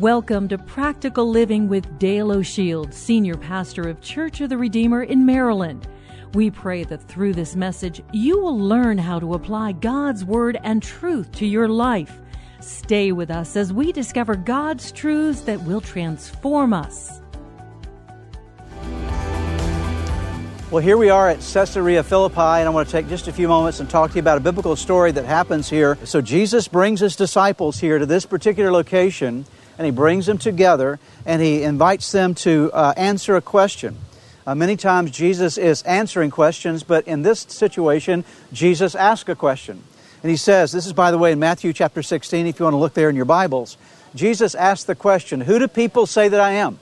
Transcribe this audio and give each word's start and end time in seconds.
Welcome 0.00 0.48
to 0.48 0.58
Practical 0.58 1.30
Living 1.30 1.68
with 1.68 2.00
Dale 2.00 2.32
O'Shields, 2.32 2.94
Senior 2.94 3.36
Pastor 3.36 3.88
of 3.88 4.00
Church 4.00 4.40
of 4.40 4.48
the 4.48 4.58
Redeemer 4.58 5.04
in 5.04 5.24
Maryland. 5.24 5.86
We 6.32 6.50
pray 6.50 6.82
that 6.82 7.00
through 7.00 7.34
this 7.34 7.54
message, 7.54 8.02
you 8.12 8.40
will 8.40 8.58
learn 8.58 8.98
how 8.98 9.20
to 9.20 9.34
apply 9.34 9.70
God's 9.70 10.24
Word 10.24 10.58
and 10.64 10.82
truth 10.82 11.30
to 11.34 11.46
your 11.46 11.68
life. 11.68 12.20
Stay 12.58 13.12
with 13.12 13.30
us 13.30 13.54
as 13.54 13.72
we 13.72 13.92
discover 13.92 14.34
God's 14.34 14.90
truths 14.90 15.42
that 15.42 15.62
will 15.62 15.80
transform 15.80 16.72
us. 16.72 17.20
Well, 20.72 20.82
here 20.82 20.96
we 20.96 21.08
are 21.08 21.28
at 21.28 21.38
Caesarea 21.38 22.02
Philippi, 22.02 22.40
and 22.40 22.66
I 22.66 22.70
want 22.70 22.88
to 22.88 22.92
take 22.92 23.08
just 23.08 23.28
a 23.28 23.32
few 23.32 23.46
moments 23.46 23.78
and 23.78 23.88
talk 23.88 24.10
to 24.10 24.16
you 24.16 24.22
about 24.22 24.38
a 24.38 24.40
biblical 24.40 24.74
story 24.74 25.12
that 25.12 25.24
happens 25.24 25.70
here. 25.70 25.96
So, 26.02 26.20
Jesus 26.20 26.66
brings 26.66 26.98
his 26.98 27.14
disciples 27.14 27.78
here 27.78 28.00
to 28.00 28.06
this 28.06 28.26
particular 28.26 28.72
location, 28.72 29.46
and 29.78 29.84
he 29.84 29.90
brings 29.90 30.26
them 30.26 30.38
together, 30.38 30.98
and 31.26 31.42
he 31.42 31.62
invites 31.62 32.12
them 32.12 32.34
to 32.36 32.70
uh, 32.72 32.94
answer 32.96 33.36
a 33.36 33.40
question. 33.40 33.96
Uh, 34.46 34.54
many 34.54 34.76
times, 34.76 35.10
Jesus 35.10 35.56
is 35.56 35.82
answering 35.82 36.30
questions, 36.30 36.82
but 36.82 37.06
in 37.08 37.22
this 37.22 37.40
situation, 37.40 38.24
Jesus 38.52 38.94
asks 38.94 39.28
a 39.28 39.34
question. 39.34 39.82
And 40.22 40.30
he 40.30 40.36
says, 40.36 40.72
This 40.72 40.86
is, 40.86 40.92
by 40.92 41.10
the 41.10 41.18
way, 41.18 41.32
in 41.32 41.38
Matthew 41.38 41.72
chapter 41.72 42.02
16, 42.02 42.46
if 42.46 42.58
you 42.58 42.64
want 42.64 42.74
to 42.74 42.78
look 42.78 42.94
there 42.94 43.08
in 43.08 43.16
your 43.16 43.24
Bibles. 43.24 43.76
Jesus 44.14 44.54
asked 44.54 44.86
the 44.86 44.94
question, 44.94 45.40
Who 45.40 45.58
do 45.58 45.68
people 45.68 46.06
say 46.06 46.28
that 46.28 46.40
I 46.40 46.52
am? 46.52 46.78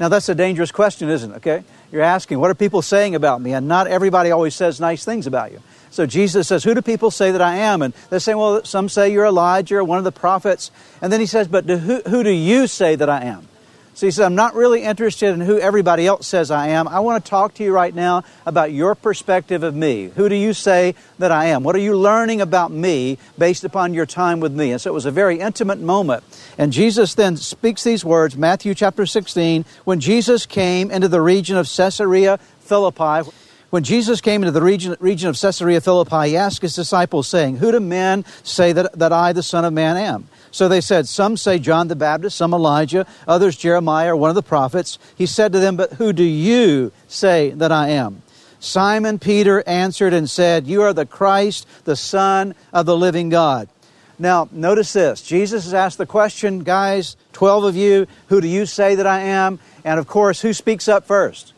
Now, 0.00 0.08
that's 0.08 0.28
a 0.28 0.34
dangerous 0.34 0.72
question, 0.72 1.08
isn't 1.08 1.30
it? 1.30 1.36
Okay? 1.36 1.64
You're 1.94 2.02
asking, 2.02 2.40
what 2.40 2.50
are 2.50 2.56
people 2.56 2.82
saying 2.82 3.14
about 3.14 3.40
me? 3.40 3.52
And 3.52 3.68
not 3.68 3.86
everybody 3.86 4.32
always 4.32 4.56
says 4.56 4.80
nice 4.80 5.04
things 5.04 5.28
about 5.28 5.52
you. 5.52 5.62
So 5.90 6.06
Jesus 6.06 6.48
says, 6.48 6.64
Who 6.64 6.74
do 6.74 6.82
people 6.82 7.12
say 7.12 7.30
that 7.30 7.40
I 7.40 7.54
am? 7.54 7.82
And 7.82 7.94
they 8.10 8.18
say, 8.18 8.34
Well, 8.34 8.64
some 8.64 8.88
say 8.88 9.12
you're 9.12 9.26
Elijah 9.26 9.76
or 9.76 9.84
one 9.84 9.98
of 9.98 10.02
the 10.02 10.10
prophets. 10.10 10.72
And 11.00 11.12
then 11.12 11.20
he 11.20 11.26
says, 11.26 11.46
But 11.46 11.66
who, 11.66 12.00
who 12.00 12.24
do 12.24 12.30
you 12.30 12.66
say 12.66 12.96
that 12.96 13.08
I 13.08 13.22
am? 13.22 13.46
So 13.94 14.06
he 14.06 14.10
says, 14.10 14.26
I'm 14.26 14.34
not 14.34 14.56
really 14.56 14.82
interested 14.82 15.32
in 15.32 15.40
who 15.40 15.56
everybody 15.58 16.04
else 16.04 16.26
says 16.26 16.50
I 16.50 16.68
am. 16.68 16.88
I 16.88 16.98
want 16.98 17.24
to 17.24 17.30
talk 17.30 17.54
to 17.54 17.62
you 17.62 17.72
right 17.72 17.94
now 17.94 18.24
about 18.44 18.72
your 18.72 18.96
perspective 18.96 19.62
of 19.62 19.76
me. 19.76 20.10
Who 20.16 20.28
do 20.28 20.34
you 20.34 20.52
say 20.52 20.96
that 21.20 21.30
I 21.30 21.46
am? 21.46 21.62
What 21.62 21.76
are 21.76 21.80
you 21.80 21.96
learning 21.96 22.40
about 22.40 22.72
me 22.72 23.18
based 23.38 23.62
upon 23.62 23.94
your 23.94 24.04
time 24.04 24.40
with 24.40 24.52
me? 24.52 24.72
And 24.72 24.80
so 24.80 24.90
it 24.90 24.94
was 24.94 25.06
a 25.06 25.12
very 25.12 25.38
intimate 25.38 25.78
moment. 25.78 26.24
And 26.58 26.72
Jesus 26.72 27.14
then 27.14 27.36
speaks 27.36 27.84
these 27.84 28.04
words, 28.04 28.36
Matthew 28.36 28.74
chapter 28.74 29.06
16, 29.06 29.64
when 29.84 30.00
Jesus 30.00 30.44
came 30.44 30.90
into 30.90 31.06
the 31.06 31.20
region 31.20 31.56
of 31.56 31.68
Caesarea 31.68 32.40
Philippi. 32.60 33.30
When 33.70 33.82
Jesus 33.82 34.20
came 34.20 34.42
into 34.42 34.52
the 34.52 34.62
region, 34.62 34.96
region 35.00 35.28
of 35.28 35.40
Caesarea 35.40 35.80
Philippi, 35.80 36.28
he 36.28 36.36
asked 36.36 36.62
his 36.62 36.76
disciples, 36.76 37.26
saying, 37.26 37.56
Who 37.56 37.72
do 37.72 37.80
men 37.80 38.24
say 38.44 38.72
that, 38.72 38.96
that 38.98 39.12
I, 39.12 39.32
the 39.32 39.42
Son 39.42 39.64
of 39.64 39.72
Man, 39.72 39.96
am? 39.96 40.28
So 40.54 40.68
they 40.68 40.80
said, 40.80 41.08
Some 41.08 41.36
say 41.36 41.58
John 41.58 41.88
the 41.88 41.96
Baptist, 41.96 42.36
some 42.36 42.54
Elijah, 42.54 43.08
others 43.26 43.56
Jeremiah 43.56 44.12
or 44.12 44.16
one 44.16 44.30
of 44.30 44.36
the 44.36 44.42
prophets. 44.42 45.00
He 45.16 45.26
said 45.26 45.52
to 45.52 45.58
them, 45.58 45.74
But 45.76 45.94
who 45.94 46.12
do 46.12 46.22
you 46.22 46.92
say 47.08 47.50
that 47.50 47.72
I 47.72 47.88
am? 47.88 48.22
Simon 48.60 49.18
Peter 49.18 49.64
answered 49.66 50.12
and 50.12 50.30
said, 50.30 50.68
You 50.68 50.82
are 50.82 50.92
the 50.92 51.06
Christ, 51.06 51.66
the 51.82 51.96
Son 51.96 52.54
of 52.72 52.86
the 52.86 52.96
living 52.96 53.30
God. 53.30 53.68
Now, 54.16 54.48
notice 54.52 54.92
this. 54.92 55.22
Jesus 55.22 55.64
has 55.64 55.74
asked 55.74 55.98
the 55.98 56.06
question, 56.06 56.60
guys, 56.60 57.16
12 57.32 57.64
of 57.64 57.76
you, 57.76 58.06
who 58.28 58.40
do 58.40 58.46
you 58.46 58.64
say 58.64 58.94
that 58.94 59.08
I 59.08 59.22
am? 59.22 59.58
And 59.84 59.98
of 59.98 60.06
course, 60.06 60.40
who 60.40 60.52
speaks 60.52 60.86
up 60.86 61.04
first? 61.04 61.52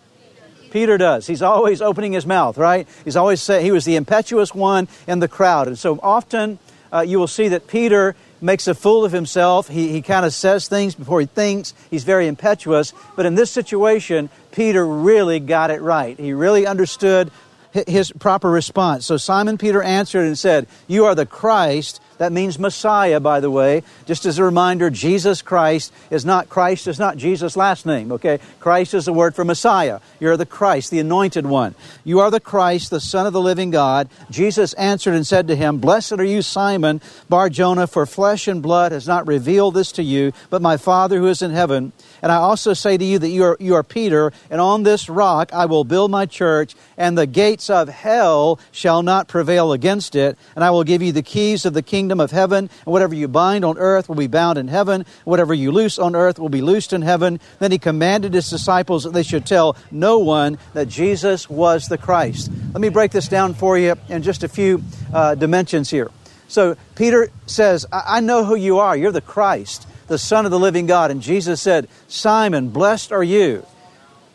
Peter 0.71 0.97
does. 0.97 1.27
He's 1.27 1.43
always 1.43 1.83
opening 1.83 2.15
his 2.15 2.25
mouth, 2.25 2.57
right? 2.57 2.89
He's 3.05 3.17
always 3.17 3.43
saying 3.43 3.63
he 3.63 3.73
was 3.73 3.84
the 3.84 3.97
impetuous 3.97 4.55
one 4.55 4.89
in 5.07 5.19
the 5.19 5.28
crowd. 5.28 5.69
And 5.69 5.78
so 5.78 6.01
often 6.03 6.59
uh, 6.93 7.01
you 7.01 7.19
will 7.19 7.27
see 7.27 7.49
that 7.49 7.67
Peter 7.67 8.17
makes 8.47 8.67
a 8.67 8.75
fool 8.75 9.05
of 9.05 9.12
himself. 9.12 9.69
He, 9.69 9.89
he 9.89 10.01
kind 10.01 10.25
of 10.25 10.33
says 10.33 10.69
things 10.69 10.95
before 10.95 11.21
he 11.21 11.27
thinks. 11.27 11.75
He's 11.91 12.05
very 12.05 12.27
impetuous. 12.27 12.95
But 13.15 13.27
in 13.27 13.34
this 13.34 13.51
situation, 13.51 14.31
Peter 14.53 14.87
really 14.87 15.41
got 15.41 15.71
it 15.71 15.83
right. 15.83 16.19
He 16.19 16.33
really 16.33 16.67
understood 16.67 17.31
his 17.87 18.11
proper 18.12 18.51
response. 18.51 19.05
So 19.05 19.19
Simon 19.19 19.59
Peter 19.59 19.83
answered 19.83 20.27
and 20.27 20.39
said, 20.39 20.67
You 20.87 21.05
are 21.05 21.15
the 21.15 21.27
Christ, 21.27 22.01
that 22.19 22.32
means 22.32 22.59
Messiah, 22.59 23.21
by 23.21 23.41
the 23.41 23.50
way. 23.50 23.82
Just 24.06 24.25
as 24.27 24.38
a 24.38 24.44
reminder, 24.44 24.91
Jesus 24.91 25.43
Christ 25.43 25.93
is 26.10 26.25
not 26.25 26.49
Christ 26.49 26.87
is 26.87 26.99
not 26.99 27.16
Jesus' 27.16 27.56
last 27.56 27.87
name, 27.87 28.12
okay? 28.12 28.38
Christ 28.60 28.94
is 28.94 29.04
the 29.04 29.12
word 29.12 29.34
for 29.34 29.44
Messiah. 29.44 30.00
You're 30.19 30.37
the 30.37 30.47
Christ, 30.47 30.91
the 30.91 30.99
anointed 30.99 31.47
one. 31.47 31.75
You 32.04 32.21
are 32.21 32.31
the 32.31 32.41
Christ, 32.41 32.91
the 32.91 33.00
Son 33.00 33.27
of 33.27 33.32
the 33.32 33.41
living 33.41 33.71
God. 33.71 34.09
Jesus 34.31 34.72
answered 34.75 35.15
and 35.15 35.27
said 35.27 35.49
to 35.49 35.56
him, 35.56 35.78
Blessed 35.78 36.12
are 36.12 36.25
you, 36.25 36.43
Simon 36.43 37.00
Bar 37.28 37.50
Jonah, 37.50 37.87
for 37.87 38.06
flesh 38.06 38.48
and 38.48 38.62
blood 38.62 38.93
has 38.93 39.06
not 39.06 39.27
revealed 39.27 39.75
this 39.75 39.93
to 39.93 40.03
you, 40.03 40.33
but 40.50 40.62
my 40.62 40.77
Father 40.77 41.19
who 41.19 41.27
is 41.27 41.43
in 41.43 41.50
heaven. 41.50 41.93
And 42.22 42.32
I 42.32 42.37
also 42.37 42.72
say 42.72 42.97
to 42.97 43.04
you 43.04 43.19
that 43.19 43.28
you 43.28 43.44
are, 43.44 43.56
you 43.60 43.75
are 43.75 43.82
Peter, 43.82 44.32
and 44.50 44.60
on 44.60 44.82
this 44.82 45.09
rock 45.09 45.53
I 45.53 45.66
will 45.66 45.84
build 45.84 46.10
my 46.10 46.27
church, 46.27 46.75
and 46.97 47.16
the 47.16 47.27
gates 47.27 47.71
of 47.71 47.88
hell 47.88 48.59
shall 48.72 49.03
not 49.03 49.28
prevail 49.28 49.72
against 49.72 50.15
it. 50.15 50.38
And 50.54 50.65
I 50.65 50.71
will 50.71 50.84
give 50.84 51.03
you 51.03 51.12
the 51.12 51.22
keys 51.22 51.66
of 51.66 51.75
the 51.75 51.82
kingdom 51.82 52.21
of 52.21 52.31
heaven, 52.31 52.71
and 52.84 52.93
whatever 52.93 53.15
you 53.15 53.28
bind 53.28 53.65
on 53.65 53.78
earth 53.78 54.09
will 54.09 54.16
be 54.16 54.27
bound 54.27 54.59
in 54.59 54.69
heaven, 54.69 55.04
whatever 55.25 55.54
you 55.54 55.72
loose 55.72 55.99
on 55.99 56.16
earth 56.16 56.38
will 56.38 56.49
be 56.49 56.62
loosed 56.62 56.93
in 56.93 57.03
heaven. 57.03 57.41
Then 57.59 57.72
he 57.72 57.78
commanded 57.78 58.34
his 58.34 58.48
disciples 58.48 59.04
that 59.04 59.12
they 59.12 59.22
should 59.22 59.47
tell 59.47 59.77
no 59.91 60.19
one 60.19 60.59
that 60.75 60.88
Jesus 60.88 61.48
was 61.50 61.88
the 61.88 61.98
Christ. 61.98 62.50
Let 62.72 62.81
me 62.81 62.88
break 62.88 63.12
this 63.12 63.28
down 63.28 63.54
for 63.54 63.78
you 63.78 63.94
in 64.09 64.22
just 64.22 64.43
a 64.43 64.48
few 64.48 64.83
uh, 65.12 65.34
dimensions 65.34 65.91
here. 65.91 66.10
So 66.48 66.77
Peter 66.94 67.31
says, 67.47 67.87
I-, 67.93 68.19
I 68.19 68.21
know 68.21 68.44
who 68.44 68.54
you 68.54 68.78
are. 68.78 68.97
You're 68.97 69.12
the 69.12 69.21
Christ 69.21 69.87
the 70.06 70.19
Son 70.19 70.44
of 70.44 70.50
the 70.50 70.59
living 70.59 70.87
God. 70.87 71.11
And 71.11 71.22
Jesus 71.22 71.61
said, 71.61 71.89
Simon, 72.09 72.69
blessed 72.71 73.12
are 73.12 73.25
you. 73.25 73.65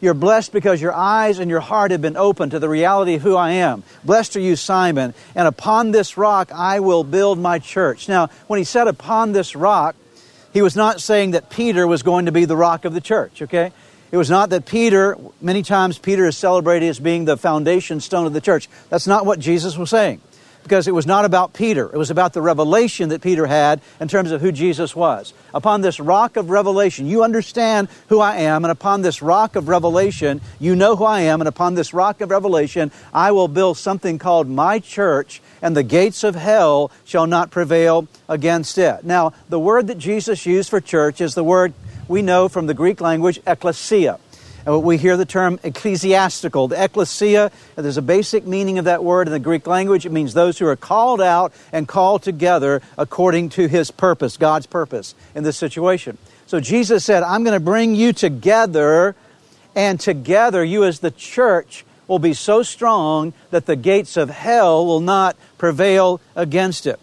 You're 0.01 0.15
blessed 0.15 0.51
because 0.51 0.81
your 0.81 0.93
eyes 0.93 1.37
and 1.37 1.49
your 1.49 1.59
heart 1.59 1.91
have 1.91 2.01
been 2.01 2.17
opened 2.17 2.51
to 2.51 2.59
the 2.59 2.67
reality 2.67 3.15
of 3.15 3.21
who 3.21 3.35
I 3.35 3.51
am. 3.51 3.83
Blessed 4.03 4.35
are 4.35 4.39
you, 4.41 4.55
Simon, 4.55 5.13
and 5.35 5.47
upon 5.47 5.91
this 5.91 6.17
rock 6.17 6.51
I 6.51 6.79
will 6.79 7.03
build 7.03 7.37
my 7.37 7.59
church. 7.59 8.09
Now, 8.09 8.29
when 8.47 8.57
he 8.57 8.63
said 8.63 8.87
upon 8.87 9.31
this 9.31 9.55
rock, 9.55 9.95
he 10.53 10.63
was 10.63 10.75
not 10.75 11.01
saying 11.01 11.31
that 11.31 11.51
Peter 11.51 11.85
was 11.85 12.01
going 12.01 12.25
to 12.25 12.31
be 12.31 12.45
the 12.45 12.57
rock 12.57 12.83
of 12.83 12.95
the 12.95 13.01
church, 13.01 13.43
okay? 13.43 13.71
It 14.11 14.17
was 14.17 14.29
not 14.29 14.49
that 14.49 14.65
Peter, 14.65 15.17
many 15.39 15.61
times 15.61 15.99
Peter 15.99 16.25
is 16.25 16.35
celebrated 16.35 16.89
as 16.89 16.99
being 16.99 17.25
the 17.25 17.37
foundation 17.37 18.01
stone 18.01 18.25
of 18.25 18.33
the 18.33 18.41
church. 18.41 18.67
That's 18.89 19.07
not 19.07 19.25
what 19.25 19.39
Jesus 19.39 19.77
was 19.77 19.91
saying 19.91 20.19
because 20.63 20.87
it 20.87 20.93
was 20.93 21.05
not 21.05 21.25
about 21.25 21.53
Peter. 21.53 21.85
It 21.85 21.97
was 21.97 22.11
about 22.11 22.33
the 22.33 22.41
revelation 22.41 23.09
that 23.09 23.21
Peter 23.21 23.45
had 23.45 23.81
in 23.99 24.07
terms 24.07 24.31
of 24.31 24.41
who 24.41 24.51
Jesus 24.51 24.95
was. 24.95 25.33
Upon 25.53 25.81
this 25.81 25.99
rock 25.99 26.37
of 26.37 26.49
revelation, 26.49 27.07
you 27.07 27.23
understand 27.23 27.89
who 28.09 28.19
I 28.19 28.37
am, 28.37 28.63
and 28.63 28.71
upon 28.71 29.01
this 29.01 29.21
rock 29.21 29.55
of 29.55 29.67
revelation, 29.67 30.41
you 30.59 30.75
know 30.75 30.95
who 30.95 31.05
I 31.05 31.21
am, 31.21 31.41
and 31.41 31.47
upon 31.47 31.75
this 31.75 31.93
rock 31.93 32.21
of 32.21 32.29
revelation, 32.29 32.91
I 33.13 33.31
will 33.31 33.47
build 33.47 33.77
something 33.77 34.19
called 34.19 34.47
my 34.47 34.79
church, 34.79 35.41
and 35.61 35.75
the 35.75 35.83
gates 35.83 36.23
of 36.23 36.35
hell 36.35 36.91
shall 37.03 37.27
not 37.27 37.51
prevail 37.51 38.07
against 38.29 38.77
it. 38.77 39.03
Now, 39.03 39.33
the 39.49 39.59
word 39.59 39.87
that 39.87 39.97
Jesus 39.97 40.45
used 40.45 40.69
for 40.69 40.79
church 40.79 41.21
is 41.21 41.35
the 41.35 41.43
word 41.43 41.73
we 42.07 42.21
know 42.21 42.49
from 42.49 42.67
the 42.67 42.73
Greek 42.73 43.01
language, 43.01 43.41
ekklesia. 43.43 44.19
And 44.65 44.83
we 44.83 44.97
hear 44.97 45.17
the 45.17 45.25
term 45.25 45.59
ecclesiastical. 45.63 46.67
The 46.67 46.83
ecclesia, 46.83 47.51
there's 47.75 47.97
a 47.97 48.01
basic 48.01 48.45
meaning 48.45 48.77
of 48.77 48.85
that 48.85 49.03
word 49.03 49.27
in 49.27 49.33
the 49.33 49.39
Greek 49.39 49.65
language. 49.65 50.05
It 50.05 50.11
means 50.11 50.33
those 50.33 50.59
who 50.59 50.67
are 50.67 50.75
called 50.75 51.21
out 51.21 51.51
and 51.71 51.87
called 51.87 52.21
together 52.21 52.81
according 52.97 53.49
to 53.49 53.67
his 53.67 53.89
purpose, 53.89 54.37
God's 54.37 54.67
purpose 54.67 55.15
in 55.33 55.43
this 55.43 55.57
situation. 55.57 56.17
So 56.45 56.59
Jesus 56.59 57.03
said, 57.03 57.23
I'm 57.23 57.43
going 57.43 57.57
to 57.57 57.63
bring 57.63 57.95
you 57.95 58.13
together, 58.13 59.15
and 59.75 59.99
together 59.99 60.63
you 60.63 60.83
as 60.83 60.99
the 60.99 61.11
church 61.11 61.85
will 62.07 62.19
be 62.19 62.33
so 62.33 62.61
strong 62.61 63.33
that 63.51 63.65
the 63.65 63.75
gates 63.75 64.17
of 64.17 64.29
hell 64.29 64.85
will 64.85 64.99
not 64.99 65.37
prevail 65.57 66.19
against 66.35 66.85
it. 66.85 66.99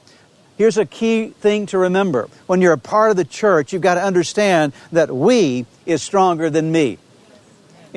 Here's 0.59 0.77
a 0.77 0.85
key 0.85 1.29
thing 1.29 1.67
to 1.67 1.79
remember. 1.79 2.29
When 2.47 2.61
you're 2.61 2.73
a 2.73 2.79
part 2.79 3.11
of 3.11 3.17
the 3.17 3.25
church, 3.25 3.73
you've 3.73 3.81
got 3.81 3.95
to 3.95 4.03
understand 4.03 4.73
that 4.93 5.11
we 5.11 5.67
is 5.87 6.03
stronger 6.03 6.51
than 6.51 6.71
me 6.71 6.99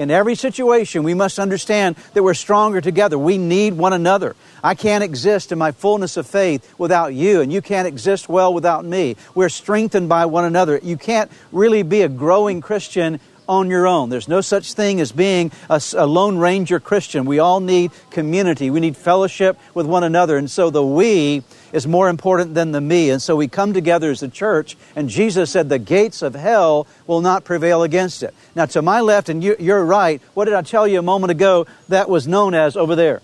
In 0.02 0.10
every 0.10 0.34
situation, 0.34 1.04
we 1.04 1.14
must 1.14 1.38
understand 1.38 1.96
that 2.16 2.24
we're 2.24 2.34
stronger 2.34 2.82
together. 2.82 3.20
We 3.20 3.38
need 3.38 3.76
one 3.76 3.94
another. 3.94 4.36
I 4.64 4.74
can't 4.74 5.04
exist 5.04 5.52
in 5.52 5.60
my 5.60 5.72
fullness 5.72 6.18
of 6.18 6.26
faith 6.26 6.74
without 6.80 7.14
you, 7.14 7.40
and 7.42 7.54
you 7.54 7.62
can't 7.62 7.88
exist 7.88 8.28
well 8.28 8.52
without 8.52 8.84
me. 8.84 9.16
We're 9.36 9.48
strengthened 9.48 10.10
by 10.10 10.26
one 10.26 10.44
another. 10.44 10.80
You 10.82 10.98
can't 10.98 11.30
really 11.52 11.84
be 11.84 12.02
a 12.02 12.10
growing 12.10 12.62
Christian 12.62 13.20
on 13.52 13.70
your 13.70 13.86
own. 13.86 14.08
There's 14.08 14.30
no 14.30 14.40
such 14.40 14.74
thing 14.74 15.02
as 15.02 15.12
being 15.12 15.52
a, 15.70 15.82
a, 15.98 16.08
Lone 16.08 16.38
Ranger 16.38 16.80
Christian. 16.80 17.26
We 17.26 17.40
all 17.40 17.60
need 17.60 17.92
community. 18.10 18.70
We 18.70 18.80
need 18.80 18.96
fellowship 18.96 19.60
with 19.74 19.86
one 19.86 20.06
another. 20.06 20.38
And 20.38 20.50
so 20.50 20.70
the 20.70 20.86
we 20.86 21.44
is 21.74 21.86
more 21.86 22.08
important 22.08 22.54
than 22.54 22.72
the 22.72 22.80
me. 22.80 23.10
And 23.10 23.22
so 23.22 23.36
we 23.36 23.50
come 23.50 23.74
together 23.74 24.10
as 24.10 24.24
a 24.24 24.30
church, 24.30 24.78
and 24.96 25.10
Jesus 25.10 25.52
said, 25.52 25.68
The 25.68 25.80
gates 25.80 26.22
of 26.22 26.34
hell 26.34 26.88
will 27.08 27.20
not 27.20 27.44
prevail 27.44 27.84
against 27.84 28.24
it. 28.24 28.34
Now, 28.56 28.68
to 28.68 28.82
my 28.82 29.02
left, 29.02 29.28
and 29.28 29.44
you, 29.44 29.58
you're 29.60 29.84
right, 29.84 30.22
what 30.34 30.46
did 30.46 30.54
I 30.54 30.62
tell 30.62 30.88
you 30.88 31.00
a 31.00 31.04
moment 31.04 31.32
ago 31.32 31.68
that 31.90 32.10
was 32.10 32.30
known 32.30 32.54
as 32.54 32.78
over 32.78 32.96
there? 32.96 33.22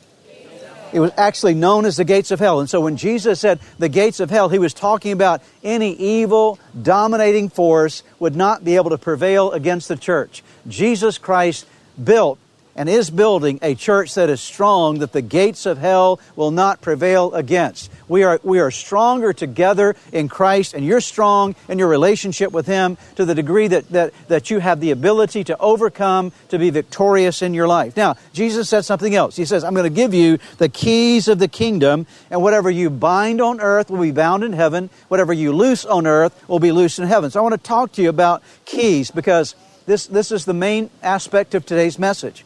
It 0.94 1.00
was 1.00 1.12
actually 1.18 1.54
known 1.54 1.86
as 1.86 1.98
the 1.98 2.06
gates 2.06 2.32
of 2.32 2.40
hell. 2.40 2.60
And 2.60 2.70
so 2.70 2.82
when 2.82 2.98
Jesus 2.98 3.40
said 3.40 3.60
the 3.78 3.90
gates 3.90 4.20
of 4.20 4.30
hell, 4.30 4.50
he 4.50 4.60
was 4.60 4.74
talking 4.74 5.12
about 5.12 5.42
any 5.64 5.94
evil, 5.94 6.60
dominating 6.82 7.50
force 7.50 8.04
would 8.20 8.36
not 8.36 8.64
be 8.64 8.76
able 8.76 8.92
to 8.92 8.98
prevail 8.98 9.52
against 9.52 9.88
the 9.88 9.98
church. 9.98 10.44
Jesus 10.68 11.18
Christ 11.18 11.66
built 12.02 12.40
and 12.78 12.88
is 12.88 13.10
building 13.10 13.58
a 13.64 13.76
church 13.76 14.14
that 14.14 14.30
is 14.30 14.40
strong 14.40 15.00
that 15.00 15.12
the 15.12 15.22
gates 15.22 15.66
of 15.66 15.80
hell 15.80 16.22
will 16.36 16.52
not 16.52 16.80
prevail 16.80 17.34
against. 17.34 17.92
We 18.08 18.24
are, 18.24 18.40
we 18.44 18.60
are 18.60 18.70
stronger 18.72 19.34
together 19.34 19.96
in 20.14 20.30
Christ, 20.30 20.76
and 20.76 20.86
you're 20.86 21.02
strong 21.02 21.56
in 21.68 21.80
your 21.80 21.88
relationship 21.88 22.52
with 22.52 22.68
Him 22.68 22.98
to 23.16 23.26
the 23.26 23.34
degree 23.36 23.68
that, 23.68 23.90
that, 23.90 24.14
that 24.28 24.50
you 24.52 24.60
have 24.60 24.80
the 24.80 24.92
ability 24.92 25.44
to 25.46 25.58
overcome, 25.58 26.32
to 26.50 26.60
be 26.60 26.70
victorious 26.70 27.42
in 27.42 27.56
your 27.56 27.68
life. 27.68 27.98
Now, 27.98 28.16
Jesus 28.32 28.70
said 28.70 28.86
something 28.86 29.16
else. 29.16 29.36
He 29.36 29.46
says, 29.46 29.64
I'm 29.64 29.74
going 29.74 29.92
to 29.92 29.96
give 29.96 30.14
you 30.14 30.38
the 30.60 30.70
keys 30.70 31.28
of 31.28 31.40
the 31.40 31.48
kingdom, 31.48 32.06
and 32.30 32.44
whatever 32.44 32.70
you 32.70 32.92
bind 32.92 33.42
on 33.42 33.60
earth 33.60 33.90
will 33.90 34.02
be 34.02 34.12
bound 34.12 34.44
in 34.44 34.54
heaven, 34.54 34.92
whatever 35.08 35.34
you 35.34 35.52
loose 35.52 35.84
on 35.84 36.06
earth 36.06 36.48
will 36.48 36.60
be 36.60 36.72
loosed 36.72 37.00
in 37.00 37.08
heaven. 37.08 37.32
So 37.32 37.40
I 37.40 37.44
want 37.44 37.54
to 37.54 37.68
talk 37.68 37.94
to 37.94 38.04
you 38.04 38.10
about 38.10 38.44
keys 38.66 39.10
because 39.10 39.56
this, 39.88 40.06
this 40.06 40.32
is 40.32 40.46
the 40.46 40.54
main 40.54 40.92
aspect 41.02 41.56
of 41.56 41.66
today's 41.66 41.98
message 41.98 42.46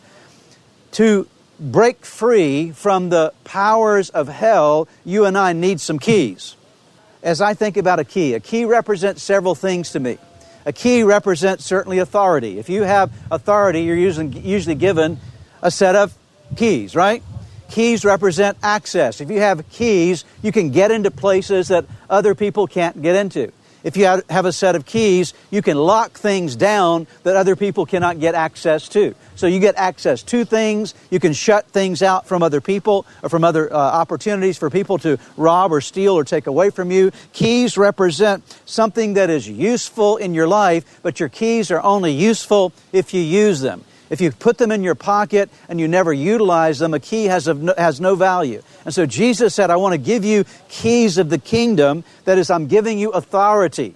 to 0.92 1.28
break 1.60 2.06
free 2.06 2.72
from 2.72 3.10
the 3.10 3.34
powers 3.44 4.10
of 4.10 4.28
hell, 4.28 4.88
you 5.06 5.26
and 5.26 5.38
I 5.38 5.54
need 5.54 5.80
some 5.80 6.00
keys. 6.00 6.56
As 7.22 7.40
I 7.40 7.54
think 7.54 7.78
about 7.78 8.00
a 8.00 8.04
key, 8.04 8.34
a 8.34 8.40
key 8.40 8.66
represents 8.66 9.22
several 9.22 9.54
things 9.54 9.92
to 9.92 10.00
me. 10.00 10.18
A 10.66 10.74
key 10.74 11.04
represents 11.04 11.66
certainly 11.66 12.00
authority. 12.00 12.60
If 12.60 12.70
you 12.70 12.84
have 12.84 13.12
authority, 13.32 13.82
you're 13.82 13.96
usually 13.96 14.76
given 14.76 15.20
a 15.62 15.72
set 15.72 15.96
of 15.96 16.14
keys, 16.56 16.96
right? 16.96 17.24
Keys 17.70 18.04
represent 18.04 18.58
access. 18.62 19.22
If 19.22 19.30
you 19.30 19.40
have 19.40 19.70
keys, 19.70 20.26
you 20.42 20.52
can 20.52 20.72
get 20.72 20.92
into 20.92 21.10
places 21.10 21.70
that 21.70 21.86
other 22.10 22.36
people 22.36 22.68
can't 22.68 23.02
get 23.02 23.16
into 23.16 23.52
if 23.84 23.98
you 23.98 24.06
have 24.06 24.46
a 24.46 24.52
set 24.52 24.76
of 24.76 24.86
keys, 24.86 25.34
you 25.50 25.62
can 25.62 25.78
lock 25.78 26.12
things 26.14 26.56
down 26.56 27.08
that 27.24 27.36
other 27.36 27.56
people 27.56 27.86
cannot 27.86 28.20
get 28.20 28.36
access 28.36 28.88
to. 28.90 29.16
So 29.36 29.48
you 29.48 29.60
get 29.60 29.76
access 29.76 30.22
to 30.24 30.46
things, 30.46 30.94
you 31.10 31.20
can 31.20 31.34
shut 31.34 31.68
things 31.68 32.04
out 32.04 32.28
from 32.28 32.44
other 32.44 32.62
people 32.62 33.06
or 33.24 33.30
from 33.30 33.44
other 33.44 33.72
uh, 33.72 33.78
opportunities 33.78 34.58
for 34.58 34.70
people 34.70 34.98
to 35.00 35.18
rob 35.38 35.72
or 35.72 35.82
steal 35.82 36.18
or 36.18 36.24
take 36.24 36.48
away 36.48 36.70
from 36.70 36.92
you. 36.92 37.12
Keys 37.34 37.78
represent 37.78 38.44
something 38.66 39.16
that 39.16 39.30
is 39.30 39.48
useful 39.48 40.18
in 40.18 40.34
your 40.34 40.48
life, 40.48 41.00
but 41.02 41.20
your 41.20 41.30
keys 41.30 41.72
are 41.72 41.82
only 41.82 42.12
useful 42.12 42.74
if 42.92 43.14
you 43.14 43.22
use 43.22 43.62
them. 43.62 43.84
If 44.12 44.20
you 44.20 44.30
put 44.32 44.58
them 44.58 44.72
in 44.72 44.84
your 44.84 44.94
pocket 44.94 45.50
and 45.70 45.80
you 45.80 45.88
never 45.88 46.12
utilize 46.12 46.80
them, 46.80 46.94
a 46.94 47.00
key 47.00 47.26
has, 47.26 47.48
no, 47.48 47.74
has 47.78 48.02
no 48.02 48.16
value. 48.16 48.62
And 48.84 48.94
so 48.94 49.06
Jesus 49.06 49.56
said, 49.56 49.72
I 49.72 49.78
want 49.78 49.94
to 49.94 49.98
give 49.98 50.26
you 50.26 50.44
keys 50.68 51.18
of 51.18 51.30
the 51.30 51.38
kingdom. 51.38 52.04
That 52.26 52.38
is, 52.38 52.52
I'm 52.52 52.68
giving 52.68 53.00
you 53.00 53.12
authority. 53.12 53.96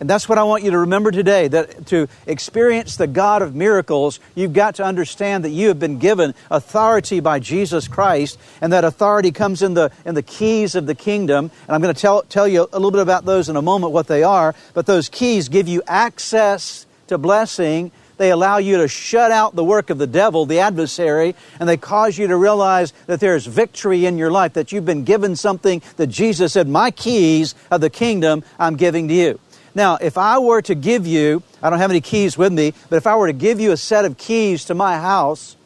And 0.00 0.10
that's 0.10 0.28
what 0.28 0.38
I 0.38 0.42
want 0.42 0.64
you 0.64 0.72
to 0.72 0.78
remember 0.78 1.12
today 1.12 1.46
that 1.46 1.86
to 1.86 2.08
experience 2.26 2.96
the 2.96 3.06
God 3.06 3.42
of 3.42 3.54
miracles, 3.54 4.18
you've 4.34 4.52
got 4.52 4.74
to 4.74 4.84
understand 4.84 5.44
that 5.44 5.50
you 5.50 5.68
have 5.68 5.78
been 5.78 5.98
given 6.00 6.34
authority 6.50 7.20
by 7.20 7.38
Jesus 7.38 7.86
Christ, 7.86 8.40
and 8.60 8.72
that 8.72 8.82
authority 8.82 9.30
comes 9.30 9.62
in 9.62 9.74
the, 9.74 9.92
in 10.04 10.16
the 10.16 10.22
keys 10.22 10.74
of 10.74 10.86
the 10.86 10.96
kingdom. 10.96 11.52
And 11.68 11.76
I'm 11.76 11.80
going 11.80 11.94
to 11.94 12.00
tell, 12.00 12.22
tell 12.22 12.48
you 12.48 12.62
a 12.72 12.76
little 12.76 12.90
bit 12.90 13.00
about 13.00 13.24
those 13.24 13.48
in 13.48 13.54
a 13.54 13.62
moment, 13.62 13.92
what 13.92 14.08
they 14.08 14.24
are. 14.24 14.56
But 14.74 14.86
those 14.86 15.08
keys 15.08 15.48
give 15.48 15.68
you 15.68 15.82
access 15.86 16.86
to 17.06 17.18
blessing 17.18 17.92
they 18.16 18.30
allow 18.30 18.58
you 18.58 18.78
to 18.78 18.88
shut 18.88 19.30
out 19.30 19.54
the 19.54 19.64
work 19.64 19.90
of 19.90 19.98
the 19.98 20.06
devil, 20.06 20.46
the 20.46 20.60
adversary, 20.60 21.34
and 21.60 21.68
they 21.68 21.76
cause 21.76 22.16
you 22.16 22.26
to 22.28 22.36
realize 22.36 22.92
that 23.06 23.20
there's 23.20 23.46
victory 23.46 24.06
in 24.06 24.18
your 24.18 24.30
life, 24.30 24.54
that 24.54 24.72
you've 24.72 24.84
been 24.84 25.04
given 25.04 25.36
something 25.36 25.82
that 25.96 26.08
Jesus 26.08 26.54
said, 26.54 26.68
My 26.68 26.90
keys 26.90 27.54
of 27.70 27.80
the 27.80 27.90
kingdom 27.90 28.42
I'm 28.58 28.76
giving 28.76 29.08
to 29.08 29.14
you. 29.14 29.40
Now, 29.74 29.98
if 30.00 30.16
I 30.16 30.38
were 30.38 30.62
to 30.62 30.74
give 30.74 31.06
you, 31.06 31.42
I 31.62 31.68
don't 31.68 31.78
have 31.78 31.90
any 31.90 32.00
keys 32.00 32.38
with 32.38 32.52
me, 32.52 32.72
but 32.88 32.96
if 32.96 33.06
I 33.06 33.16
were 33.16 33.26
to 33.26 33.34
give 33.34 33.60
you 33.60 33.72
a 33.72 33.76
set 33.76 34.06
of 34.06 34.16
keys 34.16 34.64
to 34.66 34.74
my 34.74 34.96
house, 34.98 35.56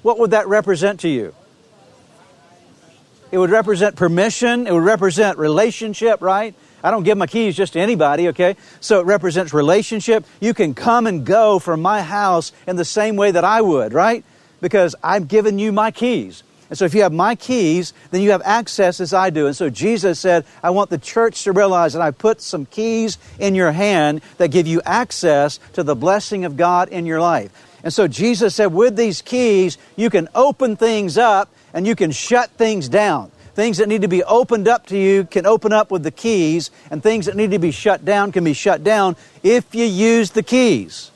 what 0.00 0.18
would 0.18 0.30
that 0.30 0.48
represent 0.48 1.00
to 1.00 1.08
you? 1.08 1.34
It 3.30 3.38
would 3.38 3.50
represent 3.50 3.96
permission, 3.96 4.66
it 4.66 4.72
would 4.72 4.82
represent 4.82 5.38
relationship, 5.38 6.22
right? 6.22 6.54
I 6.82 6.90
don't 6.90 7.04
give 7.04 7.18
my 7.18 7.26
keys 7.26 7.56
just 7.56 7.74
to 7.74 7.80
anybody, 7.80 8.28
okay? 8.28 8.56
So 8.80 9.00
it 9.00 9.06
represents 9.06 9.54
relationship. 9.54 10.24
You 10.40 10.54
can 10.54 10.74
come 10.74 11.06
and 11.06 11.24
go 11.24 11.58
from 11.58 11.82
my 11.82 12.02
house 12.02 12.52
in 12.66 12.76
the 12.76 12.84
same 12.84 13.16
way 13.16 13.30
that 13.30 13.44
I 13.44 13.60
would, 13.60 13.92
right? 13.92 14.24
Because 14.60 14.94
I've 15.02 15.28
given 15.28 15.58
you 15.58 15.72
my 15.72 15.90
keys. 15.90 16.42
And 16.72 16.78
so 16.78 16.86
if 16.86 16.94
you 16.94 17.02
have 17.02 17.12
my 17.12 17.34
keys, 17.34 17.92
then 18.12 18.22
you 18.22 18.30
have 18.30 18.40
access 18.46 18.98
as 18.98 19.12
I 19.12 19.28
do. 19.28 19.46
And 19.46 19.54
so 19.54 19.68
Jesus 19.68 20.18
said, 20.18 20.46
I 20.62 20.70
want 20.70 20.88
the 20.88 20.96
church 20.96 21.44
to 21.44 21.52
realize 21.52 21.92
that 21.92 22.00
I 22.00 22.12
put 22.12 22.40
some 22.40 22.64
keys 22.64 23.18
in 23.38 23.54
your 23.54 23.72
hand 23.72 24.22
that 24.38 24.48
give 24.48 24.66
you 24.66 24.80
access 24.86 25.58
to 25.74 25.82
the 25.82 25.94
blessing 25.94 26.46
of 26.46 26.56
God 26.56 26.88
in 26.88 27.04
your 27.04 27.20
life. 27.20 27.52
And 27.84 27.92
so 27.92 28.08
Jesus 28.08 28.54
said, 28.54 28.72
with 28.72 28.96
these 28.96 29.20
keys, 29.20 29.76
you 29.96 30.08
can 30.08 30.28
open 30.34 30.76
things 30.76 31.18
up 31.18 31.50
and 31.74 31.86
you 31.86 31.94
can 31.94 32.10
shut 32.10 32.50
things 32.52 32.88
down. 32.88 33.30
Things 33.54 33.78
that 33.78 33.88
need 33.88 34.02
to 34.02 34.08
be 34.08 34.24
opened 34.24 34.66
up 34.66 34.86
to 34.86 34.96
you 34.96 35.24
can 35.24 35.44
open 35.44 35.72
up 35.72 35.90
with 35.90 36.02
the 36.02 36.10
keys, 36.10 36.70
and 36.90 37.02
things 37.02 37.26
that 37.26 37.36
need 37.36 37.50
to 37.50 37.58
be 37.58 37.70
shut 37.70 38.04
down 38.04 38.32
can 38.32 38.44
be 38.44 38.54
shut 38.54 38.82
down 38.82 39.16
if 39.42 39.74
you 39.74 39.84
use 39.84 40.30
the 40.30 40.42
keys. 40.42 41.10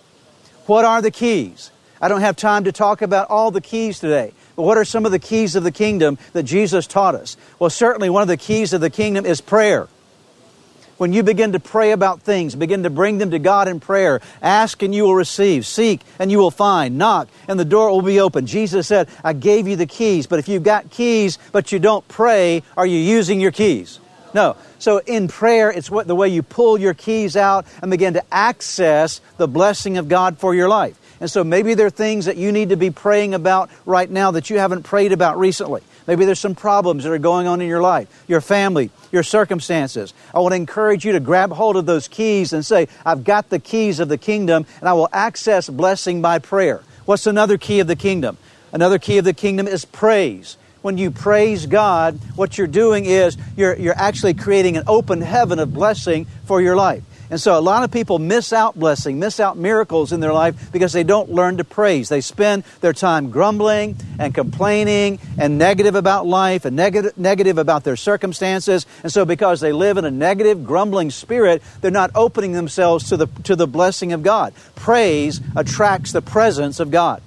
What 0.67 0.85
are 0.85 1.01
the 1.01 1.11
keys? 1.11 1.71
I 2.01 2.09
don't 2.09 2.21
have 2.21 2.37
time 2.37 2.65
to 2.65 2.73
talk 2.73 3.01
about 3.01 3.31
all 3.31 3.51
the 3.51 3.63
keys 3.63 4.01
today, 4.01 4.33
but 4.55 4.63
what 4.63 4.77
are 4.77 4.85
some 4.85 5.07
of 5.07 5.13
the 5.13 5.19
keys 5.19 5.57
of 5.57 5.65
the 5.65 5.73
kingdom 5.73 6.19
that 6.35 6.43
Jesus 6.43 6.87
taught 6.87 7.15
us? 7.15 7.39
Well, 7.59 7.71
certainly 7.71 8.11
one 8.11 8.23
of 8.23 8.29
the 8.29 8.37
keys 8.37 8.75
of 8.75 8.83
the 8.83 8.91
kingdom 8.91 9.25
is 9.25 9.41
prayer 9.41 9.89
when 10.99 11.13
you 11.13 11.23
begin 11.23 11.53
to 11.53 11.61
pray 11.61 11.93
about 11.93 12.23
things, 12.23 12.55
begin 12.55 12.83
to 12.85 12.91
bring 12.91 13.19
them 13.19 13.31
to 13.31 13.39
God 13.39 13.69
in 13.69 13.81
prayer, 13.81 14.21
ask 14.43 14.83
and 14.83 14.95
you 14.95 15.05
will 15.05 15.15
receive, 15.15 15.67
seek 15.67 16.01
and 16.19 16.31
you 16.31 16.39
will 16.39 16.51
find, 16.51 16.99
knock 16.99 17.29
and 17.49 17.59
the 17.59 17.65
door 17.65 17.91
will 17.91 18.03
be 18.03 18.21
open. 18.21 18.47
Jesus 18.47 18.87
said, 18.87 19.09
I 19.23 19.33
gave 19.33 19.69
you 19.69 19.77
the 19.77 19.87
keys, 19.87 20.27
but 20.27 20.39
if 20.39 20.49
you've 20.49 20.63
got 20.63 20.91
keys 20.91 21.39
but 21.53 21.73
you 21.73 21.79
don't 21.79 22.07
pray, 22.09 22.63
are 22.77 22.87
you 22.87 22.99
using 22.99 23.41
your 23.41 23.53
keys? 23.53 24.01
No. 24.35 24.57
So 24.79 24.99
in 24.99 25.29
prayer, 25.29 25.71
it's 25.71 25.91
what, 25.91 26.07
the 26.07 26.15
way 26.15 26.29
you 26.29 26.43
pull 26.43 26.79
your 26.79 26.95
keys 26.95 27.37
out 27.37 27.67
and 27.81 27.91
begin 27.91 28.15
to 28.15 28.25
access 28.31 29.21
the 29.39 29.49
blessing 29.49 29.97
of 29.99 30.09
God 30.09 30.39
for 30.39 30.55
your 30.55 30.69
life. 30.69 30.99
And 31.21 31.31
so 31.31 31.43
maybe 31.45 31.75
there 31.75 31.87
are 31.87 31.91
things 31.91 32.27
that 32.27 32.37
you 32.37 32.53
need 32.53 32.69
to 32.69 32.77
be 32.77 32.91
praying 32.91 33.33
about 33.33 33.71
right 33.87 34.11
now 34.11 34.33
that 34.33 34.51
you 34.51 34.59
haven't 34.59 34.83
prayed 34.83 35.13
about 35.13 35.39
recently. 35.39 35.83
Maybe 36.07 36.25
there's 36.25 36.39
some 36.39 36.55
problems 36.55 37.05
that 37.05 37.13
are 37.13 37.19
going 37.19 37.47
on 37.47 37.61
in 37.61 37.69
your 37.69 37.83
life, 37.83 38.09
your 38.29 38.41
family, 38.41 38.91
your 39.11 39.23
circumstances. 39.23 40.15
I 40.33 40.39
want 40.39 40.53
to 40.53 40.57
encourage 40.57 41.05
you 41.05 41.13
to 41.13 41.21
grab 41.21 41.51
hold 41.53 41.77
of 41.77 41.87
those 41.87 42.09
keys 42.09 42.53
and 42.53 42.65
say, 42.65 42.89
I've 43.05 43.25
got 43.25 43.51
the 43.51 43.59
keys 43.59 43.99
of 43.99 44.09
the 44.09 44.19
kingdom 44.19 44.67
and 44.81 44.89
I 44.89 44.93
will 44.93 45.09
access 45.13 45.69
blessing 45.69 46.23
by 46.23 46.39
prayer. 46.39 46.83
What's 47.07 47.27
another 47.27 47.59
key 47.59 47.81
of 47.81 47.87
the 47.87 47.97
kingdom? 47.97 48.39
Another 48.73 48.99
key 48.99 49.19
of 49.19 49.25
the 49.25 49.35
kingdom 49.35 49.67
is 49.67 49.85
praise. 49.85 50.57
When 50.83 50.99
you 50.99 51.11
praise 51.11 51.67
God, 51.67 52.21
what 52.37 52.57
you're 52.57 52.67
doing 52.69 53.07
is 53.07 53.37
you're, 53.57 53.77
you're 53.77 53.99
actually 53.99 54.35
creating 54.35 54.77
an 54.77 54.85
open 54.87 55.21
heaven 55.21 55.59
of 55.59 55.75
blessing 55.75 56.27
for 56.45 56.61
your 56.61 56.77
life. 56.77 57.03
And 57.31 57.41
so 57.41 57.59
a 57.59 57.61
lot 57.61 57.83
of 57.83 57.91
people 57.91 58.19
miss 58.19 58.53
out 58.53 58.79
blessing, 58.79 59.19
miss 59.19 59.41
out 59.41 59.57
miracles 59.57 60.13
in 60.13 60.21
their 60.21 60.33
life 60.33 60.71
because 60.73 60.93
they 60.93 61.05
don't 61.05 61.31
learn 61.31 61.57
to 61.57 61.65
praise. 61.65 62.09
They 62.09 62.21
spend 62.21 62.65
their 62.81 62.93
time 62.93 63.31
grumbling 63.31 63.97
and 64.19 64.35
complaining 64.35 65.19
and 65.39 65.59
negative 65.59 65.95
about 65.95 66.27
life 66.27 66.65
and 66.65 66.77
negative, 66.77 67.17
negative 67.19 67.59
about 67.59 67.85
their 67.85 67.97
circumstances. 67.97 68.87
And 69.03 69.13
so 69.13 69.25
because 69.25 69.61
they 69.61 69.73
live 69.73 69.97
in 69.97 70.05
a 70.05 70.11
negative, 70.11 70.65
grumbling 70.65 71.11
spirit, 71.11 71.63
they're 71.81 71.91
not 71.91 72.11
opening 72.15 72.53
themselves 72.53 73.09
to 73.09 73.17
the, 73.17 73.27
to 73.45 73.57
the 73.57 73.67
blessing 73.67 74.13
of 74.13 74.23
God. 74.23 74.55
Praise 74.75 75.41
attracts 75.57 76.13
the 76.13 76.23
presence 76.23 76.81
of 76.81 76.91
God. 76.91 77.23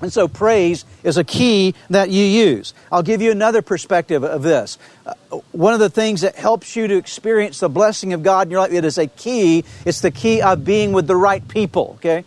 And 0.00 0.12
so 0.12 0.28
praise 0.28 0.84
is 1.02 1.16
a 1.16 1.24
key 1.24 1.74
that 1.90 2.10
you 2.10 2.22
use. 2.22 2.72
I'll 2.92 3.02
give 3.02 3.20
you 3.20 3.32
another 3.32 3.62
perspective 3.62 4.22
of 4.22 4.42
this. 4.42 4.78
Uh, 5.04 5.14
one 5.52 5.74
of 5.74 5.80
the 5.80 5.90
things 5.90 6.20
that 6.20 6.36
helps 6.36 6.76
you 6.76 6.86
to 6.86 6.96
experience 6.96 7.60
the 7.60 7.68
blessing 7.68 8.12
of 8.12 8.22
God 8.22 8.46
in 8.46 8.52
your 8.52 8.60
life, 8.60 8.72
it 8.72 8.84
is 8.84 8.98
a 8.98 9.08
key. 9.08 9.64
It's 9.84 10.00
the 10.00 10.12
key 10.12 10.40
of 10.40 10.64
being 10.64 10.92
with 10.92 11.06
the 11.06 11.16
right 11.16 11.46
people, 11.48 11.94
okay? 11.96 12.24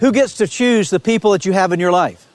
Who 0.00 0.12
gets 0.12 0.36
to 0.36 0.46
choose 0.46 0.90
the 0.90 1.00
people 1.00 1.32
that 1.32 1.44
you 1.44 1.52
have 1.52 1.72
in 1.72 1.80
your 1.80 1.90
life? 1.90 2.26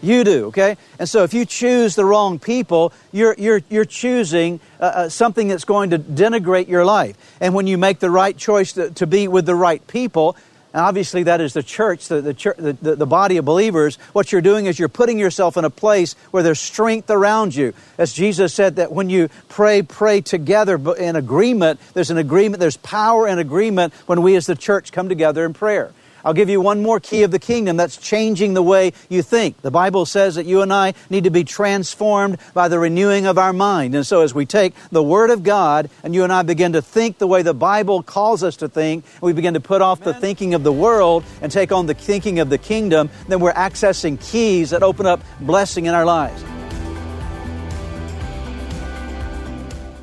You 0.00 0.22
do, 0.22 0.46
okay? 0.46 0.76
And 1.00 1.08
so 1.08 1.24
if 1.24 1.34
you 1.34 1.44
choose 1.44 1.96
the 1.96 2.04
wrong 2.04 2.38
people, 2.38 2.92
you're, 3.10 3.34
you're, 3.36 3.62
you're 3.68 3.84
choosing 3.84 4.60
uh, 4.78 4.84
uh, 4.84 5.08
something 5.08 5.48
that's 5.48 5.64
going 5.64 5.90
to 5.90 5.98
denigrate 5.98 6.68
your 6.68 6.84
life. 6.84 7.16
And 7.40 7.52
when 7.52 7.66
you 7.66 7.78
make 7.78 7.98
the 7.98 8.10
right 8.10 8.36
choice 8.36 8.74
to, 8.74 8.90
to 8.92 9.08
be 9.08 9.26
with 9.26 9.44
the 9.44 9.56
right 9.56 9.84
people, 9.88 10.36
and 10.72 10.82
obviously 10.82 11.22
that 11.24 11.40
is 11.40 11.54
the 11.54 11.62
church, 11.62 12.08
the, 12.08 12.20
the, 12.20 12.34
church 12.34 12.56
the, 12.58 12.74
the, 12.74 12.96
the 12.96 13.06
body 13.06 13.38
of 13.38 13.44
believers, 13.44 13.96
what 14.12 14.30
you're 14.30 14.42
doing 14.42 14.66
is 14.66 14.78
you're 14.78 14.88
putting 14.88 15.18
yourself 15.18 15.56
in 15.56 15.64
a 15.64 15.70
place 15.70 16.14
where 16.30 16.42
there's 16.42 16.60
strength 16.60 17.10
around 17.10 17.54
you. 17.54 17.72
As 17.96 18.12
Jesus 18.12 18.52
said 18.52 18.76
that 18.76 18.92
when 18.92 19.08
you 19.08 19.30
pray, 19.48 19.82
pray 19.82 20.20
together 20.20 20.78
in 20.96 21.16
agreement, 21.16 21.80
there's 21.94 22.10
an 22.10 22.18
agreement, 22.18 22.60
there's 22.60 22.76
power 22.76 23.26
in 23.26 23.38
agreement 23.38 23.94
when 24.06 24.20
we 24.20 24.36
as 24.36 24.46
the 24.46 24.54
church 24.54 24.92
come 24.92 25.08
together 25.08 25.46
in 25.46 25.54
prayer. 25.54 25.92
I'll 26.28 26.34
give 26.34 26.50
you 26.50 26.60
one 26.60 26.82
more 26.82 27.00
key 27.00 27.22
of 27.22 27.30
the 27.30 27.38
kingdom 27.38 27.78
that's 27.78 27.96
changing 27.96 28.52
the 28.52 28.62
way 28.62 28.92
you 29.08 29.22
think. 29.22 29.62
The 29.62 29.70
Bible 29.70 30.04
says 30.04 30.34
that 30.34 30.44
you 30.44 30.60
and 30.60 30.70
I 30.70 30.92
need 31.08 31.24
to 31.24 31.30
be 31.30 31.42
transformed 31.42 32.36
by 32.52 32.68
the 32.68 32.78
renewing 32.78 33.24
of 33.24 33.38
our 33.38 33.54
mind. 33.54 33.94
And 33.94 34.06
so 34.06 34.20
as 34.20 34.34
we 34.34 34.44
take 34.44 34.74
the 34.90 35.02
Word 35.02 35.30
of 35.30 35.42
God 35.42 35.88
and 36.02 36.14
you 36.14 36.24
and 36.24 36.30
I 36.30 36.42
begin 36.42 36.74
to 36.74 36.82
think 36.82 37.16
the 37.16 37.26
way 37.26 37.40
the 37.40 37.54
Bible 37.54 38.02
calls 38.02 38.42
us 38.42 38.56
to 38.56 38.68
think, 38.68 39.06
we 39.22 39.32
begin 39.32 39.54
to 39.54 39.60
put 39.60 39.80
off 39.80 40.00
the 40.00 40.12
thinking 40.12 40.52
of 40.52 40.64
the 40.64 40.70
world 40.70 41.24
and 41.40 41.50
take 41.50 41.72
on 41.72 41.86
the 41.86 41.94
thinking 41.94 42.40
of 42.40 42.50
the 42.50 42.58
kingdom, 42.58 43.08
then 43.26 43.40
we're 43.40 43.54
accessing 43.54 44.20
keys 44.20 44.68
that 44.68 44.82
open 44.82 45.06
up 45.06 45.22
blessing 45.40 45.86
in 45.86 45.94
our 45.94 46.04
lives. 46.04 46.44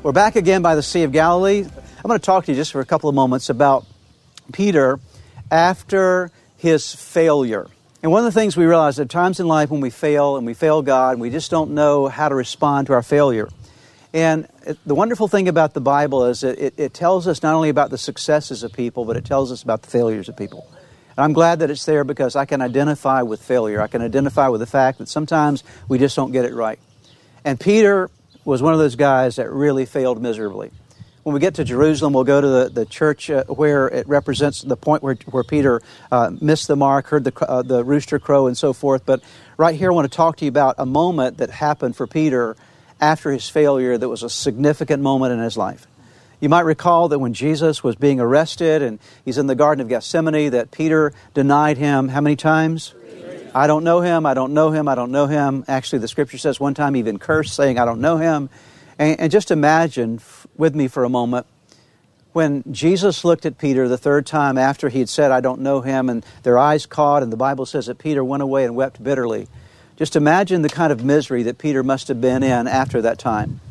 We're 0.02 0.10
back 0.10 0.34
again 0.34 0.60
by 0.60 0.74
the 0.74 0.82
Sea 0.82 1.04
of 1.04 1.12
Galilee. 1.12 1.60
I'm 1.62 2.08
going 2.08 2.18
to 2.18 2.26
talk 2.26 2.46
to 2.46 2.50
you 2.50 2.56
just 2.56 2.72
for 2.72 2.80
a 2.80 2.84
couple 2.84 3.08
of 3.08 3.14
moments 3.14 3.48
about 3.48 3.86
Peter 4.52 4.98
after 5.50 6.30
his 6.56 6.94
failure. 6.94 7.66
And 8.02 8.12
one 8.12 8.24
of 8.24 8.32
the 8.32 8.38
things 8.38 8.56
we 8.56 8.66
realize 8.66 9.00
at 9.00 9.08
times 9.08 9.40
in 9.40 9.48
life 9.48 9.70
when 9.70 9.80
we 9.80 9.90
fail 9.90 10.36
and 10.36 10.46
we 10.46 10.54
fail 10.54 10.82
God 10.82 11.12
and 11.12 11.20
we 11.20 11.30
just 11.30 11.50
don't 11.50 11.72
know 11.72 12.08
how 12.08 12.28
to 12.28 12.34
respond 12.34 12.86
to 12.88 12.92
our 12.92 13.02
failure. 13.02 13.48
And 14.12 14.48
the 14.86 14.94
wonderful 14.94 15.28
thing 15.28 15.48
about 15.48 15.74
the 15.74 15.80
Bible 15.80 16.26
is 16.26 16.40
that 16.40 16.58
it, 16.58 16.74
it 16.76 16.94
tells 16.94 17.26
us 17.26 17.42
not 17.42 17.54
only 17.54 17.68
about 17.68 17.90
the 17.90 17.98
successes 17.98 18.62
of 18.62 18.72
people, 18.72 19.04
but 19.04 19.16
it 19.16 19.24
tells 19.24 19.52
us 19.52 19.62
about 19.62 19.82
the 19.82 19.90
failures 19.90 20.28
of 20.28 20.36
people. 20.36 20.66
And 21.16 21.24
I'm 21.24 21.32
glad 21.32 21.58
that 21.60 21.70
it's 21.70 21.84
there 21.84 22.04
because 22.04 22.36
I 22.36 22.44
can 22.44 22.62
identify 22.62 23.22
with 23.22 23.42
failure. 23.42 23.80
I 23.80 23.86
can 23.86 24.02
identify 24.02 24.48
with 24.48 24.60
the 24.60 24.66
fact 24.66 24.98
that 24.98 25.08
sometimes 25.08 25.64
we 25.88 25.98
just 25.98 26.14
don't 26.16 26.32
get 26.32 26.44
it 26.44 26.54
right. 26.54 26.78
And 27.44 27.58
Peter 27.58 28.10
was 28.44 28.62
one 28.62 28.72
of 28.72 28.78
those 28.78 28.96
guys 28.96 29.36
that 29.36 29.50
really 29.50 29.86
failed 29.86 30.22
miserably 30.22 30.70
when 31.26 31.34
we 31.34 31.40
get 31.40 31.54
to 31.54 31.64
Jerusalem, 31.64 32.12
we'll 32.12 32.22
go 32.22 32.40
to 32.40 32.46
the, 32.46 32.68
the 32.68 32.86
church 32.86 33.30
uh, 33.30 33.42
where 33.46 33.88
it 33.88 34.06
represents 34.06 34.62
the 34.62 34.76
point 34.76 35.02
where, 35.02 35.16
where 35.28 35.42
Peter 35.42 35.82
uh, 36.12 36.30
missed 36.40 36.68
the 36.68 36.76
mark, 36.76 37.08
heard 37.08 37.24
the, 37.24 37.44
uh, 37.44 37.62
the 37.62 37.82
rooster 37.82 38.20
crow, 38.20 38.46
and 38.46 38.56
so 38.56 38.72
forth. 38.72 39.04
But 39.04 39.24
right 39.56 39.74
here, 39.74 39.90
I 39.90 39.94
want 39.96 40.08
to 40.08 40.16
talk 40.16 40.36
to 40.36 40.44
you 40.44 40.48
about 40.48 40.76
a 40.78 40.86
moment 40.86 41.38
that 41.38 41.50
happened 41.50 41.96
for 41.96 42.06
Peter 42.06 42.56
after 43.00 43.32
his 43.32 43.48
failure 43.48 43.98
that 43.98 44.08
was 44.08 44.22
a 44.22 44.30
significant 44.30 45.02
moment 45.02 45.32
in 45.32 45.40
his 45.40 45.56
life. 45.56 45.88
You 46.38 46.48
might 46.48 46.60
recall 46.60 47.08
that 47.08 47.18
when 47.18 47.34
Jesus 47.34 47.82
was 47.82 47.96
being 47.96 48.20
arrested 48.20 48.80
and 48.82 49.00
he's 49.24 49.36
in 49.36 49.48
the 49.48 49.56
Garden 49.56 49.82
of 49.82 49.88
Gethsemane, 49.88 50.52
that 50.52 50.70
Peter 50.70 51.12
denied 51.34 51.76
him 51.76 52.06
how 52.06 52.20
many 52.20 52.36
times? 52.36 52.94
I 53.52 53.66
don't 53.66 53.82
know 53.82 54.00
him, 54.00 54.26
I 54.26 54.34
don't 54.34 54.54
know 54.54 54.70
him, 54.70 54.86
I 54.86 54.94
don't 54.94 55.10
know 55.10 55.26
him. 55.26 55.64
Actually, 55.66 55.98
the 55.98 56.08
scripture 56.08 56.38
says 56.38 56.60
one 56.60 56.74
time 56.74 56.94
even 56.94 57.18
cursed, 57.18 57.52
saying, 57.52 57.80
I 57.80 57.84
don't 57.84 58.00
know 58.00 58.16
him. 58.16 58.48
And, 58.96 59.20
and 59.20 59.32
just 59.32 59.50
imagine 59.50 60.20
with 60.56 60.74
me 60.74 60.88
for 60.88 61.04
a 61.04 61.08
moment 61.08 61.46
when 62.36 62.62
Jesus 62.70 63.24
looked 63.24 63.46
at 63.46 63.56
Peter 63.56 63.88
the 63.88 63.96
third 63.96 64.26
time 64.26 64.58
after 64.58 64.90
he 64.90 64.98
had 64.98 65.08
said, 65.08 65.30
I 65.30 65.40
don't 65.40 65.62
know 65.62 65.80
him, 65.80 66.10
and 66.10 66.22
their 66.42 66.58
eyes 66.58 66.84
caught, 66.84 67.22
and 67.22 67.32
the 67.32 67.36
Bible 67.38 67.64
says 67.64 67.86
that 67.86 67.96
Peter 67.96 68.22
went 68.22 68.42
away 68.42 68.66
and 68.66 68.76
wept 68.76 69.02
bitterly. 69.02 69.48
Just 69.96 70.16
imagine 70.16 70.60
the 70.60 70.68
kind 70.68 70.92
of 70.92 71.02
misery 71.02 71.44
that 71.44 71.56
Peter 71.56 71.82
must 71.82 72.08
have 72.08 72.20
been 72.20 72.42
in 72.42 72.68
after 72.68 73.00
that 73.00 73.18
time. 73.18 73.62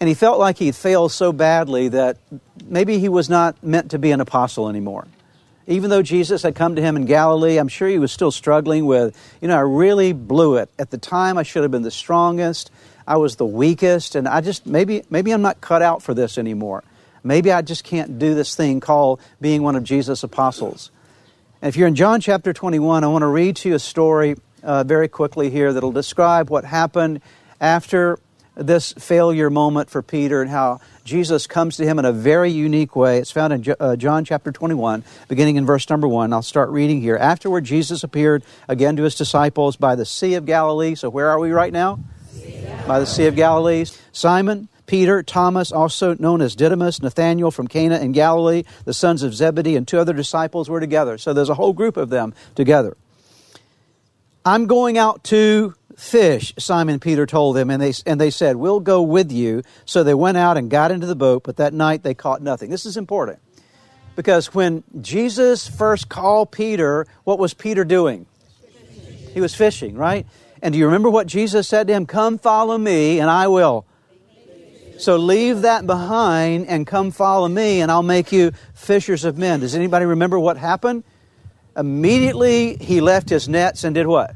And 0.00 0.08
he 0.08 0.14
felt 0.14 0.40
like 0.40 0.58
he'd 0.58 0.74
failed 0.74 1.12
so 1.12 1.32
badly 1.32 1.86
that 1.90 2.16
maybe 2.64 2.98
he 2.98 3.08
was 3.08 3.30
not 3.30 3.62
meant 3.62 3.92
to 3.92 3.98
be 4.00 4.10
an 4.10 4.20
apostle 4.20 4.68
anymore. 4.68 5.06
Even 5.68 5.88
though 5.88 6.02
Jesus 6.02 6.42
had 6.42 6.56
come 6.56 6.74
to 6.74 6.82
him 6.82 6.96
in 6.96 7.06
Galilee, 7.06 7.58
I'm 7.58 7.68
sure 7.68 7.86
he 7.86 8.00
was 8.00 8.10
still 8.10 8.32
struggling 8.32 8.86
with, 8.86 9.16
you 9.40 9.46
know, 9.46 9.56
I 9.56 9.60
really 9.60 10.12
blew 10.12 10.56
it. 10.56 10.68
At 10.80 10.90
the 10.90 10.98
time, 10.98 11.38
I 11.38 11.44
should 11.44 11.62
have 11.62 11.70
been 11.70 11.82
the 11.82 11.92
strongest. 11.92 12.72
I 13.06 13.16
was 13.16 13.36
the 13.36 13.46
weakest, 13.46 14.14
and 14.14 14.26
I 14.26 14.40
just 14.40 14.66
maybe 14.66 15.02
maybe 15.10 15.32
I'm 15.32 15.42
not 15.42 15.60
cut 15.60 15.82
out 15.82 16.02
for 16.02 16.14
this 16.14 16.38
anymore. 16.38 16.82
Maybe 17.22 17.50
I 17.52 17.62
just 17.62 17.84
can't 17.84 18.18
do 18.18 18.34
this 18.34 18.54
thing 18.54 18.80
called 18.80 19.20
being 19.40 19.62
one 19.62 19.76
of 19.76 19.84
Jesus' 19.84 20.22
apostles. 20.22 20.90
And 21.60 21.68
if 21.68 21.76
you're 21.76 21.88
in 21.88 21.94
John 21.94 22.20
chapter 22.20 22.52
21, 22.52 23.02
I 23.02 23.06
want 23.08 23.22
to 23.22 23.26
read 23.26 23.56
to 23.56 23.70
you 23.70 23.74
a 23.74 23.80
story 23.80 24.36
uh, 24.62 24.84
very 24.84 25.08
quickly 25.08 25.50
here 25.50 25.72
that'll 25.72 25.92
describe 25.92 26.50
what 26.50 26.64
happened 26.64 27.20
after 27.60 28.18
this 28.56 28.92
failure 28.94 29.50
moment 29.50 29.90
for 29.90 30.02
Peter 30.02 30.40
and 30.40 30.50
how 30.50 30.80
Jesus 31.04 31.46
comes 31.46 31.76
to 31.76 31.84
him 31.84 31.98
in 31.98 32.04
a 32.04 32.12
very 32.12 32.50
unique 32.50 32.96
way. 32.96 33.18
It's 33.18 33.30
found 33.30 33.52
in 33.52 33.74
uh, 33.78 33.96
John 33.96 34.24
chapter 34.24 34.50
21, 34.50 35.04
beginning 35.28 35.56
in 35.56 35.66
verse 35.66 35.88
number 35.90 36.08
1. 36.08 36.32
I'll 36.32 36.42
start 36.42 36.70
reading 36.70 37.00
here. 37.00 37.16
Afterward, 37.16 37.64
Jesus 37.64 38.02
appeared 38.02 38.42
again 38.66 38.96
to 38.96 39.02
his 39.02 39.14
disciples 39.14 39.76
by 39.76 39.94
the 39.94 40.06
Sea 40.06 40.34
of 40.34 40.46
Galilee. 40.46 40.94
So, 40.94 41.10
where 41.10 41.28
are 41.28 41.38
we 41.38 41.50
right 41.50 41.72
now? 41.72 42.00
By 42.86 43.00
the 43.00 43.06
Sea 43.06 43.26
of 43.26 43.36
Galilee. 43.36 43.84
Simon, 44.12 44.68
Peter, 44.86 45.22
Thomas, 45.22 45.72
also 45.72 46.14
known 46.14 46.40
as 46.40 46.54
Didymus, 46.54 47.02
Nathanael 47.02 47.50
from 47.50 47.66
Cana 47.68 47.98
in 47.98 48.12
Galilee, 48.12 48.64
the 48.84 48.94
sons 48.94 49.22
of 49.22 49.34
Zebedee, 49.34 49.76
and 49.76 49.86
two 49.86 49.98
other 49.98 50.12
disciples 50.12 50.70
were 50.70 50.80
together. 50.80 51.18
So 51.18 51.32
there's 51.32 51.48
a 51.48 51.54
whole 51.54 51.72
group 51.72 51.96
of 51.96 52.08
them 52.08 52.34
together. 52.54 52.96
I'm 54.44 54.66
going 54.66 54.96
out 54.96 55.24
to 55.24 55.74
fish, 55.96 56.54
Simon 56.58 57.00
Peter 57.00 57.26
told 57.26 57.56
them, 57.56 57.70
and 57.70 57.82
they, 57.82 57.92
and 58.04 58.20
they 58.20 58.30
said, 58.30 58.56
We'll 58.56 58.80
go 58.80 59.02
with 59.02 59.32
you. 59.32 59.62
So 59.84 60.04
they 60.04 60.14
went 60.14 60.36
out 60.36 60.56
and 60.56 60.70
got 60.70 60.90
into 60.90 61.06
the 61.06 61.16
boat, 61.16 61.42
but 61.42 61.56
that 61.56 61.72
night 61.72 62.02
they 62.02 62.14
caught 62.14 62.42
nothing. 62.42 62.70
This 62.70 62.86
is 62.86 62.96
important 62.96 63.40
because 64.14 64.54
when 64.54 64.82
Jesus 65.00 65.68
first 65.68 66.08
called 66.08 66.50
Peter, 66.50 67.06
what 67.24 67.38
was 67.38 67.54
Peter 67.54 67.84
doing? 67.84 68.26
He 69.32 69.40
was 69.40 69.54
fishing, 69.54 69.96
right? 69.96 70.26
And 70.62 70.72
do 70.72 70.78
you 70.78 70.86
remember 70.86 71.10
what 71.10 71.26
Jesus 71.26 71.68
said 71.68 71.86
to 71.88 71.92
him? 71.92 72.06
Come 72.06 72.38
follow 72.38 72.78
me, 72.78 73.20
and 73.20 73.30
I 73.30 73.48
will. 73.48 73.86
So 74.98 75.16
leave 75.16 75.62
that 75.62 75.86
behind 75.86 76.66
and 76.68 76.86
come 76.86 77.10
follow 77.10 77.48
me, 77.48 77.80
and 77.80 77.90
I'll 77.92 78.02
make 78.02 78.32
you 78.32 78.52
fishers 78.74 79.24
of 79.24 79.36
men. 79.36 79.60
Does 79.60 79.74
anybody 79.74 80.06
remember 80.06 80.38
what 80.38 80.56
happened? 80.56 81.04
Immediately 81.76 82.76
he 82.76 83.02
left 83.02 83.28
his 83.28 83.48
nets 83.48 83.84
and 83.84 83.94
did 83.94 84.06
what? 84.06 84.34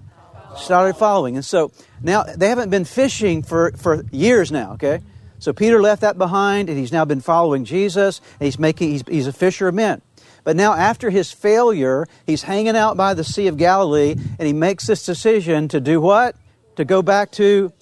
Started 0.57 0.97
following. 0.97 1.37
And 1.37 1.45
so 1.45 1.73
now 2.03 2.25
they 2.25 2.49
haven't 2.49 2.69
been 2.71 2.85
fishing 2.85 3.43
for, 3.43 3.73
for 3.73 4.05
years 4.11 4.53
now, 4.53 4.73
okay? 4.73 5.01
So 5.39 5.55
Peter 5.55 5.81
left 5.81 6.03
that 6.03 6.19
behind, 6.19 6.69
and 6.69 6.77
he's 6.77 6.93
now 6.93 7.07
been 7.07 7.23
following 7.23 7.65
Jesus, 7.65 8.21
and 8.39 8.45
he's 8.45 8.59
making 8.59 8.91
he's, 8.91 9.05
he's 9.09 9.27
a 9.27 9.33
fisher 9.33 9.69
of 9.69 9.75
men. 9.75 10.03
But 10.45 10.57
now, 10.57 10.75
after 10.75 11.11
his 11.11 11.33
failure, 11.33 12.07
he's 12.27 12.43
hanging 12.43 12.77
out 12.77 12.97
by 12.97 13.15
the 13.15 13.25
Sea 13.25 13.47
of 13.47 13.57
Galilee 13.57 14.13
and 14.13 14.47
he 14.47 14.53
makes 14.53 14.87
this 14.87 15.05
decision 15.05 15.69
to 15.69 15.81
do 15.81 16.01
what? 16.01 16.37
To 16.77 16.85
go 16.85 17.03
back 17.03 17.31
to, 17.33 17.73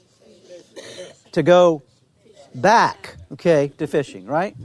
to 1.32 1.42
go 1.42 1.82
back, 2.54 3.16
okay, 3.32 3.72
to 3.78 3.86
fishing, 3.86 4.26
right? 4.26 4.56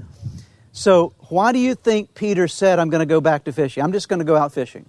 So, 0.71 1.13
why 1.29 1.51
do 1.51 1.59
you 1.59 1.75
think 1.75 2.15
Peter 2.15 2.47
said, 2.47 2.79
I'm 2.79 2.89
going 2.89 3.00
to 3.00 3.05
go 3.05 3.21
back 3.21 3.43
to 3.43 3.53
fishing? 3.53 3.83
I'm 3.83 3.91
just 3.91 4.09
going 4.09 4.19
to 4.19 4.25
go 4.25 4.35
out 4.35 4.53
fishing. 4.53 4.85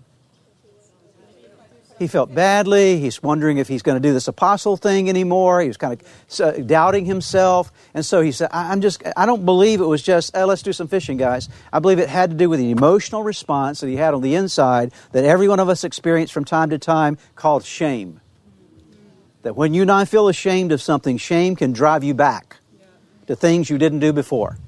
He 1.99 2.09
felt 2.09 2.35
badly. 2.35 2.99
He's 2.99 3.23
wondering 3.23 3.59
if 3.59 3.69
he's 3.69 3.83
going 3.83 3.95
to 3.95 4.01
do 4.01 4.13
this 4.13 4.27
apostle 4.27 4.77
thing 4.77 5.09
anymore. 5.09 5.61
He 5.61 5.69
was 5.69 5.77
kind 5.77 6.03
of 6.41 6.67
doubting 6.67 7.05
himself. 7.05 7.73
And 7.95 8.05
so 8.05 8.21
he 8.21 8.33
said, 8.33 8.49
I'm 8.53 8.81
just, 8.81 9.03
I 9.17 9.27
don't 9.27 9.45
believe 9.45 9.81
it 9.81 9.87
was 9.87 10.03
just, 10.03 10.37
eh, 10.37 10.45
let's 10.45 10.63
do 10.63 10.73
some 10.73 10.89
fishing, 10.89 11.17
guys. 11.17 11.49
I 11.73 11.79
believe 11.79 12.01
it 12.01 12.09
had 12.09 12.31
to 12.31 12.37
do 12.37 12.49
with 12.49 12.59
the 12.59 12.73
emotional 12.73 13.23
response 13.23 13.81
that 13.81 13.89
he 13.89 13.97
had 13.97 14.13
on 14.13 14.23
the 14.23 14.35
inside 14.35 14.93
that 15.13 15.25
every 15.25 15.47
one 15.47 15.61
of 15.61 15.69
us 15.69 15.85
experience 15.85 16.33
from 16.33 16.45
time 16.45 16.71
to 16.71 16.79
time 16.79 17.17
called 17.37 17.65
shame. 17.65 18.21
That 19.43 19.55
when 19.55 19.73
you 19.73 19.83
and 19.83 19.93
I 19.93 20.05
feel 20.05 20.27
ashamed 20.29 20.73
of 20.73 20.83
something, 20.83 21.17
shame 21.17 21.55
can 21.55 21.73
drive 21.73 22.03
you 22.03 22.15
back 22.15 22.57
to 23.29 23.37
things 23.37 23.71
you 23.71 23.79
didn't 23.79 24.01
do 24.01 24.13
before. 24.13 24.59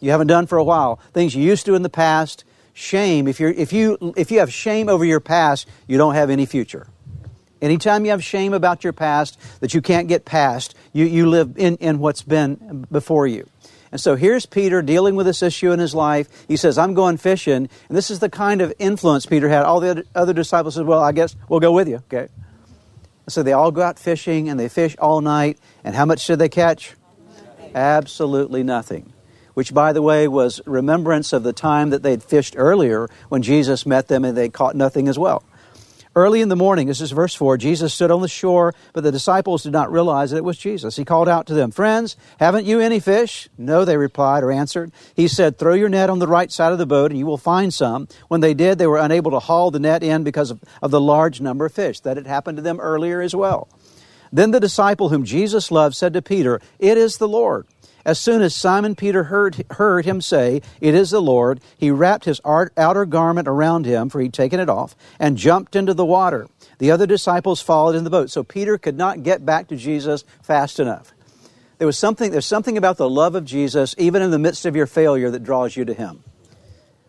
You 0.00 0.12
haven't 0.12 0.28
done 0.28 0.46
for 0.46 0.58
a 0.58 0.64
while. 0.64 1.00
Things 1.12 1.34
you 1.34 1.42
used 1.42 1.66
to 1.66 1.74
in 1.74 1.82
the 1.82 1.88
past, 1.88 2.44
shame, 2.78 3.26
if, 3.26 3.40
you're, 3.40 3.50
if, 3.50 3.72
you, 3.72 4.14
if 4.16 4.30
you 4.30 4.38
have 4.38 4.52
shame 4.52 4.88
over 4.88 5.04
your 5.04 5.20
past, 5.20 5.68
you 5.88 5.98
don't 5.98 6.14
have 6.14 6.30
any 6.30 6.46
future. 6.46 6.86
Anytime 7.60 8.04
you 8.04 8.12
have 8.12 8.22
shame 8.22 8.54
about 8.54 8.84
your 8.84 8.92
past 8.92 9.38
that 9.60 9.74
you 9.74 9.82
can't 9.82 10.06
get 10.06 10.24
past, 10.24 10.76
you, 10.92 11.04
you 11.04 11.28
live 11.28 11.54
in, 11.56 11.76
in 11.76 11.98
what's 11.98 12.22
been 12.22 12.86
before 12.90 13.26
you. 13.26 13.48
And 13.90 14.00
so 14.00 14.14
here's 14.14 14.46
Peter 14.46 14.80
dealing 14.80 15.16
with 15.16 15.26
this 15.26 15.42
issue 15.42 15.72
in 15.72 15.80
his 15.80 15.92
life. 15.92 16.28
He 16.46 16.56
says, 16.56 16.78
I'm 16.78 16.94
going 16.94 17.16
fishing. 17.16 17.68
And 17.88 17.98
this 17.98 18.10
is 18.10 18.20
the 18.20 18.30
kind 18.30 18.60
of 18.60 18.72
influence 18.78 19.26
Peter 19.26 19.48
had. 19.48 19.64
All 19.64 19.80
the 19.80 19.90
other, 19.90 20.04
other 20.14 20.32
disciples 20.32 20.76
said, 20.76 20.86
Well, 20.86 21.02
I 21.02 21.12
guess 21.12 21.34
we'll 21.48 21.60
go 21.60 21.72
with 21.72 21.88
you. 21.88 21.96
Okay. 21.96 22.28
So 23.28 23.42
they 23.42 23.54
all 23.54 23.72
go 23.72 23.82
out 23.82 23.98
fishing 23.98 24.48
and 24.48 24.60
they 24.60 24.68
fish 24.68 24.94
all 24.98 25.20
night. 25.20 25.58
And 25.84 25.96
how 25.96 26.04
much 26.04 26.26
did 26.26 26.38
they 26.38 26.48
catch? 26.50 26.94
Absolutely 27.74 28.62
nothing 28.62 29.12
which, 29.58 29.74
by 29.74 29.92
the 29.92 30.00
way, 30.00 30.28
was 30.28 30.60
remembrance 30.66 31.32
of 31.32 31.42
the 31.42 31.52
time 31.52 31.90
that 31.90 32.04
they'd 32.04 32.22
fished 32.22 32.54
earlier 32.56 33.08
when 33.28 33.42
Jesus 33.42 33.84
met 33.84 34.06
them 34.06 34.24
and 34.24 34.36
they 34.36 34.48
caught 34.48 34.76
nothing 34.76 35.08
as 35.08 35.18
well. 35.18 35.42
Early 36.14 36.42
in 36.42 36.48
the 36.48 36.54
morning, 36.54 36.86
this 36.86 37.00
is 37.00 37.10
verse 37.10 37.34
4, 37.34 37.56
Jesus 37.56 37.92
stood 37.92 38.12
on 38.12 38.22
the 38.22 38.28
shore, 38.28 38.72
but 38.92 39.02
the 39.02 39.10
disciples 39.10 39.64
did 39.64 39.72
not 39.72 39.90
realize 39.90 40.30
that 40.30 40.36
it 40.36 40.44
was 40.44 40.58
Jesus. 40.58 40.94
He 40.94 41.04
called 41.04 41.28
out 41.28 41.48
to 41.48 41.54
them, 41.54 41.72
Friends, 41.72 42.16
haven't 42.38 42.66
you 42.66 42.78
any 42.78 43.00
fish? 43.00 43.48
No, 43.58 43.84
they 43.84 43.96
replied 43.96 44.44
or 44.44 44.52
answered. 44.52 44.92
He 45.16 45.26
said, 45.26 45.58
Throw 45.58 45.74
your 45.74 45.88
net 45.88 46.08
on 46.08 46.20
the 46.20 46.28
right 46.28 46.52
side 46.52 46.70
of 46.70 46.78
the 46.78 46.86
boat 46.86 47.10
and 47.10 47.18
you 47.18 47.26
will 47.26 47.36
find 47.36 47.74
some. 47.74 48.06
When 48.28 48.40
they 48.40 48.54
did, 48.54 48.78
they 48.78 48.86
were 48.86 48.98
unable 48.98 49.32
to 49.32 49.40
haul 49.40 49.72
the 49.72 49.80
net 49.80 50.04
in 50.04 50.22
because 50.22 50.52
of, 50.52 50.62
of 50.80 50.92
the 50.92 51.00
large 51.00 51.40
number 51.40 51.66
of 51.66 51.72
fish. 51.72 51.98
That 51.98 52.16
had 52.16 52.28
happened 52.28 52.58
to 52.58 52.62
them 52.62 52.78
earlier 52.78 53.20
as 53.20 53.34
well. 53.34 53.66
Then 54.32 54.52
the 54.52 54.60
disciple 54.60 55.08
whom 55.08 55.24
Jesus 55.24 55.72
loved 55.72 55.96
said 55.96 56.12
to 56.12 56.22
Peter, 56.22 56.60
It 56.78 56.96
is 56.96 57.16
the 57.16 57.26
Lord. 57.26 57.66
As 58.08 58.18
soon 58.18 58.40
as 58.40 58.54
Simon 58.54 58.94
Peter 58.94 59.24
heard, 59.24 59.66
heard 59.72 60.06
him 60.06 60.22
say, 60.22 60.62
It 60.80 60.94
is 60.94 61.10
the 61.10 61.20
Lord, 61.20 61.60
he 61.76 61.90
wrapped 61.90 62.24
his 62.24 62.40
outer 62.46 63.04
garment 63.04 63.46
around 63.46 63.84
him, 63.84 64.08
for 64.08 64.18
he'd 64.18 64.32
taken 64.32 64.60
it 64.60 64.70
off, 64.70 64.96
and 65.18 65.36
jumped 65.36 65.76
into 65.76 65.92
the 65.92 66.06
water. 66.06 66.48
The 66.78 66.90
other 66.90 67.06
disciples 67.06 67.60
followed 67.60 67.94
in 67.94 68.04
the 68.04 68.10
boat. 68.10 68.30
So 68.30 68.42
Peter 68.42 68.78
could 68.78 68.96
not 68.96 69.24
get 69.24 69.44
back 69.44 69.68
to 69.68 69.76
Jesus 69.76 70.24
fast 70.42 70.80
enough. 70.80 71.12
There 71.76 71.86
was 71.86 71.98
something, 71.98 72.30
there's 72.30 72.46
something 72.46 72.78
about 72.78 72.96
the 72.96 73.10
love 73.10 73.34
of 73.34 73.44
Jesus, 73.44 73.94
even 73.98 74.22
in 74.22 74.30
the 74.30 74.38
midst 74.38 74.64
of 74.64 74.74
your 74.74 74.86
failure, 74.86 75.30
that 75.30 75.44
draws 75.44 75.76
you 75.76 75.84
to 75.84 75.92
him. 75.92 76.24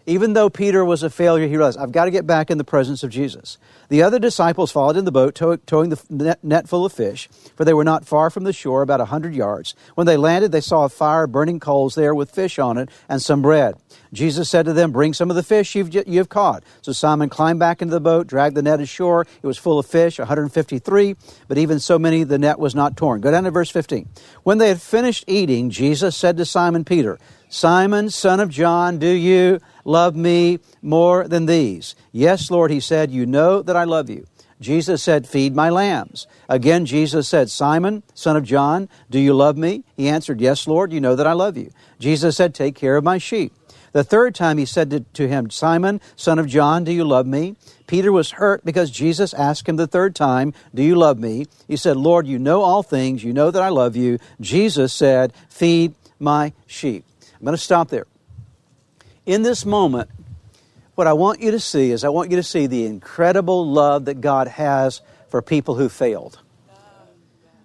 Even 0.10 0.34
though 0.34 0.50
Peter 0.50 0.84
was 0.84 1.04
a 1.04 1.10
failure, 1.12 1.48
he 1.48 1.56
realized, 1.56 1.78
I've 1.78 1.92
got 1.92 2.06
to 2.06 2.12
get 2.12 2.26
back 2.26 2.50
in 2.50 2.58
the 2.58 2.64
presence 2.64 3.04
of 3.04 3.12
Jesus. 3.12 3.60
The 3.90 4.02
other 4.02 4.18
disciples 4.18 4.72
followed 4.72 4.98
in 4.98 5.06
the 5.06 5.12
boat, 5.12 5.36
tow- 5.36 5.58
towing 5.58 5.92
the 5.92 6.36
net 6.42 6.68
full 6.68 6.84
of 6.84 6.92
fish, 6.92 7.30
for 7.56 7.64
they 7.64 7.76
were 7.76 7.84
not 7.84 8.08
far 8.08 8.32
from 8.32 8.44
the 8.44 8.52
shore, 8.52 8.82
about 8.82 9.02
a 9.02 9.06
hundred 9.06 9.36
yards. 9.36 9.76
When 9.94 10.08
they 10.08 10.18
landed, 10.18 10.52
they 10.52 10.62
saw 10.62 10.86
a 10.86 10.90
fire 10.90 11.28
burning 11.28 11.60
coals 11.60 11.94
there 11.94 12.16
with 12.16 12.32
fish 12.32 12.58
on 12.58 12.80
it 12.80 12.90
and 13.08 13.22
some 13.22 13.44
bread. 13.44 13.76
Jesus 14.12 14.50
said 14.50 14.66
to 14.66 14.74
them, 14.74 14.92
Bring 14.92 15.14
some 15.14 15.30
of 15.30 15.36
the 15.36 15.44
fish 15.44 15.76
you've, 15.76 15.94
you've 15.94 16.30
caught. 16.30 16.64
So 16.82 16.92
Simon 16.92 17.30
climbed 17.30 17.60
back 17.60 17.80
into 17.80 17.94
the 17.94 18.00
boat, 18.00 18.26
dragged 18.26 18.56
the 18.56 18.64
net 18.64 18.80
ashore. 18.80 19.28
It 19.44 19.46
was 19.46 19.60
full 19.60 19.78
of 19.78 19.86
fish, 19.86 20.18
153, 20.18 21.16
but 21.48 21.60
even 21.60 21.80
so 21.80 22.00
many, 22.00 22.24
the 22.24 22.40
net 22.40 22.58
was 22.58 22.74
not 22.74 22.98
torn. 22.98 23.22
Go 23.22 23.30
down 23.30 23.44
to 23.44 23.52
verse 23.52 23.70
15. 23.70 24.10
When 24.42 24.58
they 24.58 24.70
had 24.70 24.82
finished 24.82 25.26
eating, 25.28 25.70
Jesus 25.70 26.18
said 26.18 26.36
to 26.38 26.46
Simon 26.46 26.84
Peter, 26.84 27.20
Simon, 27.50 28.10
son 28.10 28.40
of 28.40 28.50
John, 28.50 29.00
do 29.00 29.10
you 29.10 29.60
love 29.84 30.16
me 30.16 30.60
more 30.82 31.28
than 31.28 31.48
these? 31.48 31.96
Yes, 32.12 32.52
Lord, 32.52 32.70
he 32.70 32.80
said, 32.80 33.12
you 33.12 33.26
know 33.26 33.62
that 33.64 33.76
I 33.76 33.84
love 33.84 34.10
you. 34.10 34.26
Jesus 34.62 35.02
said, 35.02 35.28
Feed 35.28 35.56
my 35.56 35.70
lambs. 35.70 36.28
Again, 36.50 36.86
Jesus 36.86 37.28
said, 37.28 37.50
Simon, 37.50 38.04
son 38.14 38.36
of 38.36 38.44
John, 38.44 38.90
do 39.10 39.18
you 39.18 39.34
love 39.34 39.58
me? 39.58 39.84
He 39.96 40.10
answered, 40.10 40.42
Yes, 40.42 40.68
Lord, 40.68 40.92
you 40.92 41.00
know 41.00 41.16
that 41.16 41.28
I 41.28 41.34
love 41.34 41.58
you. 41.58 41.72
Jesus 41.98 42.36
said, 42.36 42.54
Take 42.54 42.76
care 42.76 42.98
of 42.98 43.04
my 43.04 43.18
sheep. 43.18 43.54
The 43.92 44.04
third 44.04 44.36
time 44.36 44.58
he 44.58 44.66
said 44.66 45.06
to, 45.14 45.28
him, 45.28 45.50
Simon, 45.50 46.00
son 46.16 46.38
of 46.38 46.48
John, 46.48 46.84
do 46.84 46.92
you 46.92 47.04
love 47.04 47.26
me? 47.26 47.56
Peter 47.88 48.12
was 48.12 48.32
hurt 48.32 48.64
because 48.64 48.92
Jesus 48.92 49.34
asked 49.34 49.68
him 49.68 49.78
the 49.78 49.88
third 49.88 50.16
time, 50.16 50.54
Do 50.76 50.84
you 50.84 50.96
love 50.96 51.18
me? 51.18 51.48
He 51.68 51.78
said, 51.78 51.98
Lord, 51.98 52.28
you 52.28 52.38
know 52.38 52.62
all 52.62 52.84
things. 52.84 53.24
You 53.24 53.34
know 53.34 53.50
that 53.50 53.64
I 53.64 53.70
love 53.70 53.96
you. 53.96 54.20
Jesus 54.40 54.94
said, 54.94 55.34
Feed 55.50 55.96
my 56.20 56.54
sheep. 56.68 57.06
I'm 57.40 57.46
going 57.46 57.56
to 57.56 57.62
stop 57.62 57.90
there. 57.90 58.06
In 59.26 59.44
this 59.44 59.66
moment, 59.66 60.10
what 60.96 61.08
I 61.08 61.14
want 61.14 61.40
you 61.40 61.52
to 61.52 61.60
see 61.60 61.92
is 61.92 62.04
I 62.04 62.10
want 62.10 62.30
you 62.32 62.38
to 62.38 62.44
see 62.44 62.68
the 62.68 62.86
incredible 62.86 63.66
love 63.66 64.06
that 64.06 64.20
God 64.20 64.48
has 64.48 65.02
for 65.30 65.42
people 65.42 65.76
who 65.76 65.88
failed. 65.88 66.40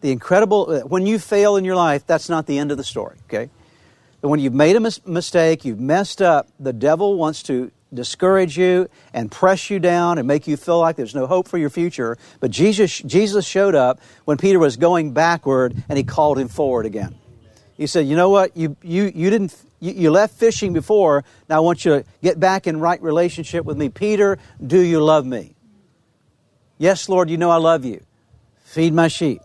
The 0.03 0.13
incredible, 0.13 0.81
when 0.81 1.07
you 1.07 1.19
fail 1.19 1.57
in 1.57 1.65
your 1.65 1.77
life, 1.77 2.07
that's 2.07 2.29
not 2.29 2.47
the 2.47 2.59
end 2.59 2.71
of 2.71 2.77
the 2.77 2.85
story, 2.85 3.17
okay? 3.27 3.51
But 4.21 4.29
when 4.29 4.39
you've 4.39 4.55
made 4.55 4.77
a 4.77 4.81
mis- 4.81 5.05
mistake, 5.07 5.65
you've 5.65 5.81
messed 5.81 6.23
up, 6.23 6.47
the 6.61 6.73
devil 6.73 7.17
wants 7.17 7.43
to 7.45 7.73
discourage 7.93 8.59
you 8.59 8.89
and 9.13 9.31
press 9.31 9.71
you 9.71 9.79
down 9.79 10.19
and 10.19 10.29
make 10.29 10.47
you 10.47 10.57
feel 10.57 10.79
like 10.79 10.97
there's 10.97 11.15
no 11.15 11.27
hope 11.27 11.49
for 11.49 11.59
your 11.59 11.71
future. 11.71 12.19
But 12.41 12.51
Jesus, 12.51 12.99
Jesus 12.99 13.47
showed 13.47 13.75
up 13.75 14.01
when 14.25 14.37
Peter 14.37 14.59
was 14.59 14.77
going 14.77 15.13
backward 15.13 15.75
and 15.89 15.97
he 15.97 16.05
called 16.05 16.39
him 16.39 16.49
forward 16.49 16.87
again. 16.87 17.15
He 17.77 17.87
said, 17.87 18.07
You 18.07 18.17
know 18.17 18.31
what? 18.31 18.57
You, 18.57 18.77
you, 18.83 19.11
you 19.15 19.31
didn't. 19.31 19.55
You, 19.81 19.93
you 19.93 20.11
left 20.11 20.35
fishing 20.35 20.73
before. 20.73 21.25
Now 21.49 21.57
I 21.57 21.61
want 21.61 21.85
you 21.85 21.99
to 21.99 22.05
get 22.23 22.41
back 22.41 22.67
in 22.67 22.81
right 22.81 23.01
relationship 23.03 23.65
with 23.65 23.77
me. 23.77 23.89
Peter, 23.89 24.39
do 24.65 24.81
you 24.81 25.03
love 25.03 25.27
me? 25.27 25.55
Yes, 26.79 27.09
Lord, 27.09 27.31
you 27.31 27.37
know 27.37 27.51
I 27.51 27.57
love 27.57 27.85
you. 27.85 28.03
Feed 28.65 28.95
my 28.95 29.09
sheep. 29.09 29.41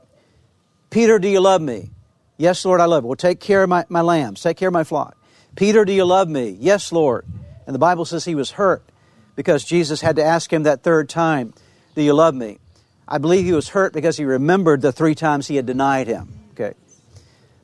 Peter, 0.89 1.20
do 1.20 1.28
you 1.28 1.39
love 1.39 1.62
me? 1.62 1.89
Yes, 2.38 2.63
Lord, 2.65 2.82
I 2.82 2.86
love 2.86 3.04
you. 3.04 3.08
Well, 3.08 3.15
take 3.15 3.39
care 3.39 3.63
of 3.63 3.70
my, 3.70 3.86
my 3.89 4.02
lambs. 4.02 4.42
Take 4.42 4.58
care 4.58 4.70
of 4.70 4.74
my 4.74 4.84
flock. 4.84 5.18
Peter, 5.56 5.86
do 5.86 5.92
you 5.92 6.06
love 6.06 6.30
me? 6.30 6.58
Yes, 6.60 6.92
Lord. 6.92 7.26
And 7.68 7.76
the 7.76 7.80
Bible 7.80 8.06
says 8.06 8.26
he 8.26 8.34
was 8.34 8.52
hurt 8.52 8.84
because 9.36 9.63
Jesus 9.63 10.02
had 10.02 10.15
to 10.15 10.24
ask 10.24 10.52
him 10.52 10.63
that 10.63 10.82
third 10.82 11.10
time, 11.10 11.54
Do 11.96 12.02
you 12.02 12.13
love 12.13 12.34
me? 12.34 12.60
I 13.08 13.18
believe 13.18 13.46
he 13.46 13.52
was 13.52 13.70
hurt 13.70 13.94
because 13.94 14.18
he 14.18 14.24
remembered 14.24 14.82
the 14.82 14.92
three 14.92 15.15
times 15.15 15.48
he 15.48 15.56
had 15.56 15.65
denied 15.65 16.08
him. 16.08 16.39
Okay. 16.52 16.74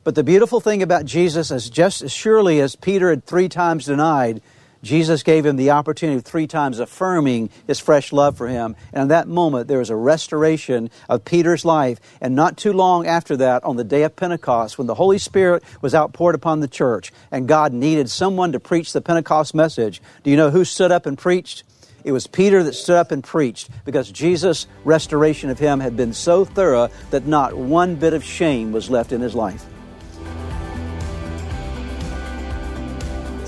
But 0.06 0.14
the 0.14 0.22
beautiful 0.22 0.60
thing 0.60 0.84
about 0.84 1.04
Jesus 1.04 1.50
is 1.50 1.68
just 1.68 2.00
as 2.00 2.12
surely 2.12 2.60
as 2.60 2.76
Peter 2.76 3.10
had 3.10 3.26
three 3.26 3.48
times 3.48 3.86
denied, 3.86 4.40
Jesus 4.80 5.24
gave 5.24 5.44
him 5.44 5.56
the 5.56 5.72
opportunity 5.72 6.16
of 6.16 6.24
three 6.24 6.46
times 6.46 6.78
affirming 6.78 7.50
his 7.66 7.80
fresh 7.80 8.12
love 8.12 8.36
for 8.36 8.46
him. 8.46 8.76
And 8.92 9.02
in 9.02 9.08
that 9.08 9.26
moment, 9.26 9.66
there 9.66 9.80
was 9.80 9.90
a 9.90 9.96
restoration 9.96 10.90
of 11.08 11.24
Peter's 11.24 11.64
life. 11.64 11.98
And 12.20 12.36
not 12.36 12.56
too 12.56 12.72
long 12.72 13.08
after 13.08 13.36
that, 13.38 13.64
on 13.64 13.74
the 13.74 13.82
day 13.82 14.04
of 14.04 14.14
Pentecost, 14.14 14.78
when 14.78 14.86
the 14.86 14.94
Holy 14.94 15.18
Spirit 15.18 15.64
was 15.82 15.92
outpoured 15.92 16.36
upon 16.36 16.60
the 16.60 16.68
church 16.68 17.12
and 17.32 17.48
God 17.48 17.72
needed 17.72 18.08
someone 18.08 18.52
to 18.52 18.60
preach 18.60 18.92
the 18.92 19.00
Pentecost 19.00 19.56
message, 19.56 20.00
do 20.22 20.30
you 20.30 20.36
know 20.36 20.50
who 20.50 20.64
stood 20.64 20.92
up 20.92 21.06
and 21.06 21.18
preached? 21.18 21.64
It 22.04 22.12
was 22.12 22.28
Peter 22.28 22.62
that 22.62 22.74
stood 22.74 22.96
up 22.96 23.10
and 23.10 23.24
preached 23.24 23.70
because 23.84 24.08
Jesus' 24.12 24.68
restoration 24.84 25.50
of 25.50 25.58
him 25.58 25.80
had 25.80 25.96
been 25.96 26.12
so 26.12 26.44
thorough 26.44 26.90
that 27.10 27.26
not 27.26 27.56
one 27.56 27.96
bit 27.96 28.12
of 28.12 28.22
shame 28.22 28.70
was 28.70 28.88
left 28.88 29.10
in 29.10 29.20
his 29.20 29.34
life. 29.34 29.66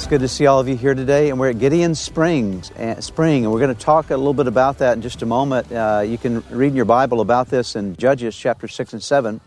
Good 0.09 0.21
to 0.21 0.29
see 0.29 0.47
all 0.47 0.59
of 0.59 0.67
you 0.67 0.75
here 0.75 0.95
today. 0.95 1.29
And 1.29 1.39
we're 1.39 1.51
at 1.51 1.59
Gideon 1.59 1.95
Springs, 1.95 2.71
uh, 2.71 2.99
Spring, 2.99 3.45
and 3.45 3.53
we're 3.53 3.61
going 3.61 3.75
to 3.75 3.81
talk 3.81 4.09
a 4.09 4.17
little 4.17 4.33
bit 4.33 4.47
about 4.47 4.79
that 4.79 4.95
in 4.97 5.03
just 5.03 5.21
a 5.21 5.27
moment. 5.27 5.71
Uh, 5.71 6.03
you 6.07 6.17
can 6.17 6.43
read 6.49 6.69
in 6.69 6.77
your 6.77 6.87
Bible 6.87 7.21
about 7.21 7.49
this 7.49 7.77
in 7.77 7.95
Judges 7.95 8.35
chapter 8.35 8.69
6 8.69 8.95
and 8.95 9.03
7. 9.03 9.39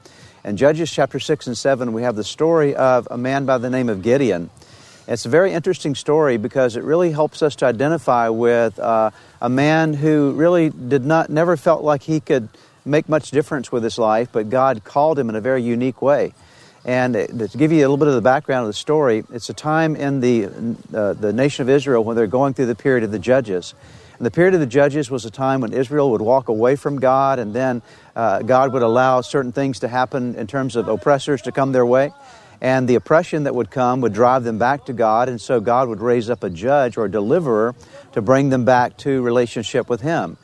In 0.46 0.58
Judges 0.58 0.92
chapter 0.92 1.20
6 1.20 1.48
and 1.48 1.58
7, 1.58 1.94
we 1.94 2.04
have 2.04 2.16
the 2.16 2.24
story 2.24 2.76
of 2.76 3.08
a 3.10 3.18
man 3.18 3.48
by 3.48 3.58
the 3.58 3.72
name 3.72 3.90
of 3.90 4.04
Gideon. 4.04 4.52
It's 5.08 5.26
a 5.26 5.30
very 5.30 5.52
interesting 5.52 5.96
story 5.96 6.38
because 6.38 6.76
it 6.76 6.84
really 6.84 7.10
helps 7.10 7.42
us 7.42 7.56
to 7.56 7.66
identify 7.66 8.30
with 8.30 8.78
uh, 8.78 9.10
a 9.42 9.50
man 9.50 9.96
who 9.96 10.34
really 10.34 10.70
did 10.70 11.04
not, 11.04 11.32
never 11.32 11.58
felt 11.58 11.84
like 11.84 12.04
he 12.04 12.20
could 12.20 12.50
make 12.86 13.10
much 13.10 13.32
difference 13.32 13.72
with 13.72 13.84
his 13.84 13.98
life, 13.98 14.30
but 14.32 14.52
God 14.52 14.84
called 14.84 15.18
him 15.18 15.28
in 15.28 15.36
a 15.36 15.42
very 15.42 15.64
unique 15.64 16.04
way. 16.04 16.34
And 16.84 17.14
to 17.14 17.58
give 17.58 17.72
you 17.72 17.80
a 17.80 17.82
little 17.82 17.98
bit 17.98 18.08
of 18.08 18.16
the 18.16 18.22
background 18.22 18.64
of 18.64 18.68
the 18.68 18.74
story, 18.74 19.24
it's 19.32 19.50
a 19.50 19.54
time 19.54 19.96
in 19.96 20.20
the, 20.20 20.46
uh, 20.94 21.14
the 21.14 21.32
nation 21.32 21.62
of 21.62 21.70
Israel 21.70 22.04
when 22.04 22.16
they're 22.16 22.26
going 22.26 22.56
through 22.56 22.66
the 22.66 22.76
period 22.76 23.04
of 23.04 23.12
the 23.12 23.20
judges. 23.20 23.76
And 24.18 24.26
the 24.26 24.32
period 24.32 24.56
of 24.56 24.60
the 24.60 24.68
judges 24.68 25.10
was 25.10 25.26
a 25.26 25.32
time 25.32 25.62
when 25.62 25.74
Israel 25.74 26.12
would 26.12 26.22
walk 26.22 26.50
away 26.50 26.76
from 26.76 27.00
God, 27.00 27.38
and 27.38 27.54
then 27.54 27.84
uh, 28.16 28.42
God 28.42 28.74
would 28.74 28.82
allow 28.82 29.22
certain 29.22 29.52
things 29.52 29.80
to 29.80 29.88
happen 29.88 30.36
in 30.36 30.48
terms 30.48 30.76
of 30.76 30.88
oppressors 30.88 31.44
to 31.44 31.52
come 31.52 31.72
their 31.72 31.86
way. 31.86 32.12
And 32.62 32.88
the 32.88 32.96
oppression 32.96 33.44
that 33.44 33.56
would 33.56 33.72
come 33.72 34.02
would 34.02 34.14
drive 34.14 34.44
them 34.44 34.58
back 34.58 34.86
to 34.86 34.94
God, 34.94 35.30
and 35.30 35.40
so 35.40 35.60
God 35.60 35.88
would 35.88 36.02
raise 36.02 36.30
up 36.30 36.44
a 36.44 36.50
judge 36.50 36.98
or 36.98 37.06
a 37.06 37.12
deliverer 37.12 37.76
to 38.14 38.22
bring 38.22 38.50
them 38.50 38.66
back 38.66 38.98
to 38.98 39.22
relationship 39.22 39.90
with 39.90 40.02
Him. 40.02 40.38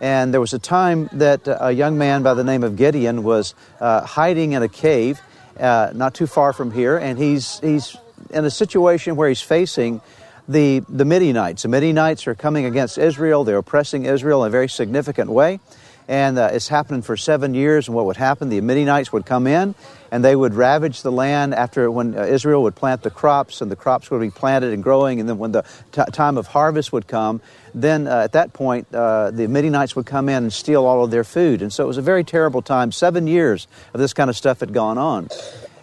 And 0.00 0.32
there 0.32 0.40
was 0.40 0.52
a 0.52 0.58
time 0.58 1.08
that 1.12 1.42
a 1.46 1.70
young 1.70 1.96
man 1.96 2.22
by 2.22 2.34
the 2.34 2.44
name 2.44 2.64
of 2.64 2.76
Gideon 2.76 3.22
was 3.22 3.54
uh, 3.80 4.02
hiding 4.04 4.52
in 4.52 4.62
a 4.62 4.68
cave 4.68 5.20
uh, 5.58 5.92
not 5.94 6.14
too 6.14 6.26
far 6.26 6.52
from 6.52 6.70
here, 6.70 6.96
and 6.96 7.18
he's 7.18 7.60
he's 7.60 7.96
in 8.30 8.44
a 8.44 8.50
situation 8.50 9.16
where 9.16 9.28
he's 9.28 9.42
facing 9.42 10.00
the 10.48 10.80
the 10.88 11.04
Midianites. 11.04 11.62
The 11.62 11.68
Midianites 11.68 12.26
are 12.26 12.34
coming 12.34 12.64
against 12.64 12.98
Israel. 12.98 13.44
They're 13.44 13.58
oppressing 13.58 14.04
Israel 14.04 14.44
in 14.44 14.48
a 14.48 14.50
very 14.50 14.68
significant 14.68 15.30
way, 15.30 15.60
and 16.08 16.38
uh, 16.38 16.50
it's 16.52 16.68
happening 16.68 17.02
for 17.02 17.16
seven 17.16 17.54
years. 17.54 17.88
And 17.88 17.94
what 17.94 18.06
would 18.06 18.16
happen? 18.16 18.48
The 18.48 18.60
Midianites 18.60 19.12
would 19.12 19.26
come 19.26 19.46
in, 19.46 19.74
and 20.12 20.22
they 20.22 20.36
would 20.36 20.52
ravage 20.52 21.00
the 21.00 21.10
land 21.10 21.54
after 21.54 21.90
when 21.90 22.14
uh, 22.14 22.24
Israel 22.24 22.62
would 22.64 22.76
plant 22.76 23.02
the 23.02 23.10
crops, 23.10 23.62
and 23.62 23.70
the 23.70 23.76
crops 23.76 24.10
would 24.10 24.20
be 24.20 24.28
planted 24.28 24.74
and 24.74 24.82
growing. 24.82 25.20
And 25.20 25.28
then 25.28 25.38
when 25.38 25.52
the 25.52 25.64
t- 25.90 26.02
time 26.12 26.36
of 26.36 26.46
harvest 26.46 26.92
would 26.92 27.08
come, 27.08 27.40
then 27.74 28.06
uh, 28.06 28.18
at 28.18 28.32
that 28.32 28.52
point, 28.52 28.86
uh, 28.94 29.30
the 29.30 29.48
Midianites 29.48 29.96
would 29.96 30.04
come 30.04 30.28
in 30.28 30.42
and 30.42 30.52
steal 30.52 30.84
all 30.84 31.02
of 31.02 31.10
their 31.10 31.24
food. 31.24 31.62
And 31.62 31.72
so 31.72 31.82
it 31.82 31.86
was 31.86 31.96
a 31.96 32.02
very 32.02 32.24
terrible 32.24 32.60
time. 32.60 32.92
Seven 32.92 33.26
years 33.26 33.66
of 33.94 34.00
this 34.00 34.12
kind 34.12 34.28
of 34.28 34.36
stuff 34.36 34.60
had 34.60 34.74
gone 34.74 34.98
on. 34.98 35.28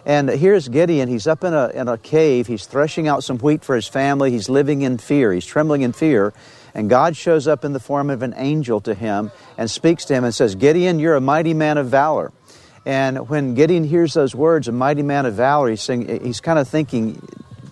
And 0.06 0.28
here's 0.28 0.68
Gideon. 0.68 1.08
He's 1.08 1.26
up 1.26 1.42
in 1.42 1.52
a, 1.52 1.68
in 1.70 1.88
a 1.88 1.98
cave. 1.98 2.46
He's 2.46 2.66
threshing 2.66 3.08
out 3.08 3.24
some 3.24 3.38
wheat 3.38 3.64
for 3.64 3.74
his 3.74 3.88
family. 3.88 4.30
He's 4.30 4.48
living 4.48 4.82
in 4.82 4.98
fear. 4.98 5.32
He's 5.32 5.44
trembling 5.44 5.82
in 5.82 5.92
fear. 5.92 6.32
And 6.72 6.88
God 6.88 7.16
shows 7.16 7.48
up 7.48 7.64
in 7.64 7.72
the 7.72 7.80
form 7.80 8.10
of 8.10 8.22
an 8.22 8.34
angel 8.36 8.80
to 8.82 8.94
him 8.94 9.32
and 9.58 9.68
speaks 9.68 10.04
to 10.04 10.14
him 10.14 10.22
and 10.22 10.32
says, 10.32 10.54
Gideon, 10.54 11.00
you're 11.00 11.16
a 11.16 11.20
mighty 11.20 11.52
man 11.52 11.78
of 11.78 11.88
valor. 11.88 12.30
And 12.86 13.28
when 13.28 13.54
Gideon 13.54 13.84
hears 13.84 14.14
those 14.14 14.34
words, 14.34 14.68
a 14.68 14.72
mighty 14.72 15.02
man 15.02 15.26
of 15.26 15.34
valor, 15.34 15.68
he's, 15.68 15.82
saying, 15.82 16.24
he's 16.24 16.40
kind 16.40 16.58
of 16.58 16.66
thinking, 16.68 17.22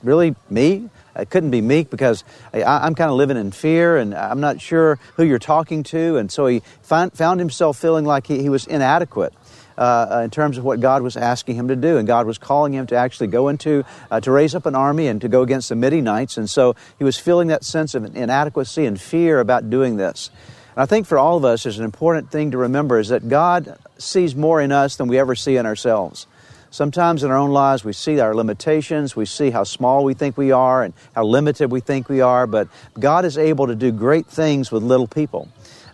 really 0.02 0.34
me? 0.50 0.90
It 1.16 1.30
couldn't 1.30 1.50
be 1.50 1.60
meek 1.60 1.90
because 1.90 2.22
I, 2.52 2.86
am 2.86 2.94
kind 2.94 3.10
of 3.10 3.16
living 3.16 3.36
in 3.36 3.50
fear 3.50 3.96
and 3.96 4.14
I'm 4.14 4.40
not 4.40 4.60
sure 4.60 4.98
who 5.16 5.24
you're 5.24 5.38
talking 5.38 5.82
to. 5.84 6.16
And 6.16 6.30
so 6.30 6.46
he 6.46 6.62
find, 6.82 7.12
found 7.12 7.40
himself 7.40 7.78
feeling 7.78 8.04
like 8.04 8.26
he, 8.26 8.40
he 8.40 8.48
was 8.48 8.66
inadequate. 8.66 9.34
Uh, 9.76 10.22
in 10.24 10.30
terms 10.30 10.58
of 10.58 10.64
what 10.64 10.80
God 10.80 11.02
was 11.02 11.16
asking 11.16 11.54
him 11.54 11.68
to 11.68 11.76
do. 11.76 11.98
And 11.98 12.06
God 12.08 12.26
was 12.26 12.36
calling 12.36 12.72
him 12.72 12.88
to 12.88 12.96
actually 12.96 13.28
go 13.28 13.46
into, 13.46 13.84
uh, 14.10 14.18
to 14.18 14.32
raise 14.32 14.56
up 14.56 14.66
an 14.66 14.74
army 14.74 15.06
and 15.06 15.20
to 15.20 15.28
go 15.28 15.42
against 15.42 15.68
the 15.68 15.76
Midianites. 15.76 16.36
And 16.36 16.50
so 16.50 16.74
he 16.98 17.04
was 17.04 17.16
feeling 17.16 17.46
that 17.46 17.62
sense 17.62 17.94
of 17.94 18.16
inadequacy 18.16 18.86
and 18.86 19.00
fear 19.00 19.38
about 19.38 19.70
doing 19.70 19.96
this. 19.96 20.32
I 20.78 20.86
think 20.86 21.08
for 21.08 21.18
all 21.18 21.36
of 21.36 21.44
us, 21.44 21.64
there's 21.64 21.80
an 21.80 21.84
important 21.84 22.30
thing 22.30 22.52
to 22.52 22.58
remember 22.58 23.00
is 23.00 23.08
that 23.08 23.28
God 23.28 23.76
sees 23.98 24.36
more 24.36 24.60
in 24.60 24.70
us 24.70 24.94
than 24.94 25.08
we 25.08 25.18
ever 25.18 25.34
see 25.34 25.56
in 25.56 25.66
ourselves. 25.66 26.28
Sometimes 26.70 27.24
in 27.24 27.32
our 27.32 27.36
own 27.36 27.50
lives, 27.50 27.84
we 27.84 27.92
see 27.92 28.20
our 28.20 28.32
limitations, 28.32 29.16
we 29.16 29.26
see 29.26 29.50
how 29.50 29.64
small 29.64 30.04
we 30.04 30.14
think 30.14 30.36
we 30.36 30.52
are 30.52 30.84
and 30.84 30.94
how 31.16 31.24
limited 31.24 31.72
we 31.72 31.80
think 31.80 32.08
we 32.08 32.20
are, 32.20 32.46
but 32.46 32.68
God 32.96 33.24
is 33.24 33.36
able 33.36 33.66
to 33.66 33.74
do 33.74 33.90
great 33.90 34.26
things 34.26 34.70
with 34.70 34.84
little 34.84 35.08
people. 35.08 35.48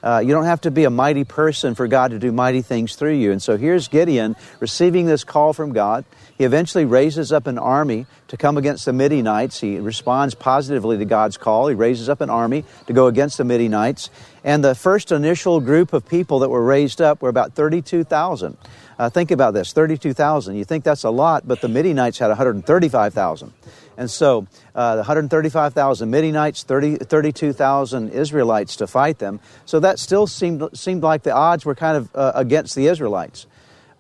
Uh, 0.05 0.19
you 0.19 0.35
don't 0.35 0.45
have 0.45 0.61
to 0.61 0.71
be 0.71 0.85
a 0.85 0.91
mighty 0.91 1.25
person 1.25 1.75
for 1.75 1.89
God 1.89 2.11
to 2.11 2.19
do 2.19 2.31
mighty 2.31 2.61
things 2.61 2.95
through 2.95 3.15
you. 3.15 3.33
And 3.33 3.43
so 3.43 3.57
here's 3.57 3.89
Gideon 3.89 4.37
receiving 4.61 5.07
this 5.07 5.25
call 5.25 5.55
from 5.55 5.73
God. 5.73 6.05
He 6.37 6.45
eventually 6.45 6.85
raises 6.85 7.33
up 7.33 7.47
an 7.47 7.59
army 7.59 8.05
to 8.29 8.37
come 8.37 8.59
against 8.59 8.85
the 8.85 8.93
Midianites. 8.93 9.61
He 9.61 9.79
responds 9.79 10.35
positively 10.35 10.99
to 10.99 11.07
God's 11.07 11.39
call. 11.39 11.69
He 11.69 11.75
raises 11.75 12.11
up 12.11 12.21
an 12.21 12.29
army 12.29 12.67
to 12.87 12.93
go 12.93 13.07
against 13.07 13.39
the 13.39 13.45
Midianites. 13.45 14.11
And 14.45 14.63
the 14.63 14.75
first 14.75 15.11
initial 15.11 15.61
group 15.61 15.95
of 15.95 16.07
people 16.07 16.41
that 16.41 16.51
were 16.51 16.63
raised 16.63 17.01
up 17.01 17.23
were 17.23 17.31
about 17.31 17.55
32,000. 17.55 18.59
Uh, 18.99 19.11
think 19.11 19.31
about 19.31 19.55
this 19.55 19.73
32,000. 19.73 20.57
You 20.57 20.65
think 20.65 20.85
that's 20.85 21.05
a 21.05 21.11
lot, 21.11 21.47
but 21.47 21.61
the 21.61 21.69
Midianites 21.69 22.19
had 22.19 22.29
135,000. 22.29 23.53
And 23.97 24.11
so 24.11 24.47
uh, 24.75 24.97
the 24.97 25.03
135,000 25.03 26.11
Midianites, 26.11 26.63
30, 26.65 26.97
32,000 26.97 28.11
Israelites 28.11 28.77
to 28.77 28.87
fight 28.87 29.19
them. 29.19 29.41
So 29.65 29.81
that 29.81 29.99
still 29.99 30.27
seemed, 30.27 30.69
seemed 30.75 31.03
like 31.03 31.23
the 31.23 31.35
odds 31.35 31.65
were 31.65 31.75
kind 31.75 31.97
of 31.97 32.11
uh, 32.15 32.33
against 32.35 32.75
the 32.75 32.87
Israelites. 32.87 33.47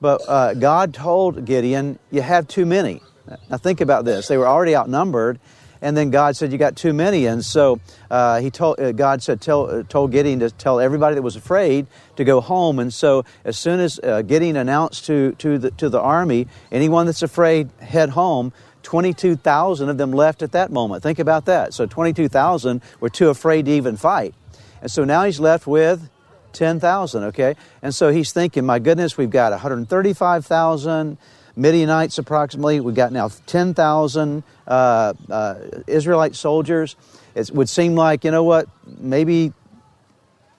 But 0.00 0.22
uh, 0.28 0.54
God 0.54 0.92
told 0.94 1.44
Gideon, 1.44 1.98
You 2.11 2.22
have 2.22 2.48
too 2.48 2.66
many. 2.66 3.00
Now 3.48 3.57
think 3.57 3.80
about 3.80 4.04
this. 4.04 4.28
They 4.28 4.37
were 4.37 4.46
already 4.46 4.76
outnumbered, 4.76 5.38
and 5.85 5.97
then 5.97 6.11
God 6.11 6.35
said, 6.35 6.51
"You 6.51 6.59
got 6.59 6.75
too 6.75 6.92
many." 6.92 7.27
And 7.27 7.44
so 7.44 7.79
uh, 8.11 8.40
he 8.40 8.51
told 8.51 8.81
uh, 8.81 8.92
God 8.92 9.23
said, 9.23 9.40
tell, 9.40 9.70
uh, 9.70 9.83
told 9.85 10.11
Gideon 10.11 10.40
to 10.40 10.51
tell 10.51 10.81
everybody 10.81 11.14
that 11.14 11.23
was 11.23 11.37
afraid 11.37 11.87
to 12.16 12.25
go 12.25 12.40
home. 12.40 12.79
And 12.79 12.92
so 12.92 13.25
as 13.44 13.59
soon 13.59 13.79
as 13.79 14.01
uh, 14.03 14.23
Gideon 14.23 14.57
announced 14.57 15.05
to 15.07 15.33
to 15.38 15.59
the 15.59 15.70
to 15.73 15.88
the 15.88 16.01
army, 16.01 16.49
anyone 16.73 17.07
that's 17.07 17.23
afraid, 17.23 17.70
head 17.81 18.11
home. 18.11 18.53
22,000 18.83 19.88
of 19.88 19.97
them 19.97 20.12
left 20.12 20.42
at 20.42 20.53
that 20.53 20.70
moment. 20.70 21.03
Think 21.03 21.18
about 21.18 21.47
that. 21.47 21.73
So 21.73 21.87
22,000 21.87 22.83
were 23.01 23.09
too 23.09 23.31
afraid 23.31 23.64
to 23.64 23.70
even 23.70 23.97
fight. 23.97 24.35
And 24.83 24.90
so 24.90 25.05
now 25.05 25.25
he's 25.25 25.40
left 25.40 25.66
with 25.66 26.11
10,000, 26.53 27.25
okay? 27.25 27.55
And 27.81 27.94
so 27.94 28.11
he's 28.11 28.33
thinking, 28.33 28.66
my 28.66 28.79
goodness, 28.79 29.16
we've 29.16 29.31
got 29.31 29.53
135,000 29.53 31.16
Midianites 31.57 32.19
approximately. 32.19 32.81
We've 32.81 32.95
got 32.95 33.12
now 33.12 33.31
10,000 33.47 34.43
uh, 34.67 35.14
uh, 35.31 35.55
Israelite 35.87 36.35
soldiers. 36.35 36.97
It 37.35 37.51
would 37.53 37.69
seem 37.69 37.95
like, 37.95 38.25
you 38.25 38.31
know 38.31 38.45
what, 38.45 38.69
maybe 38.99 39.53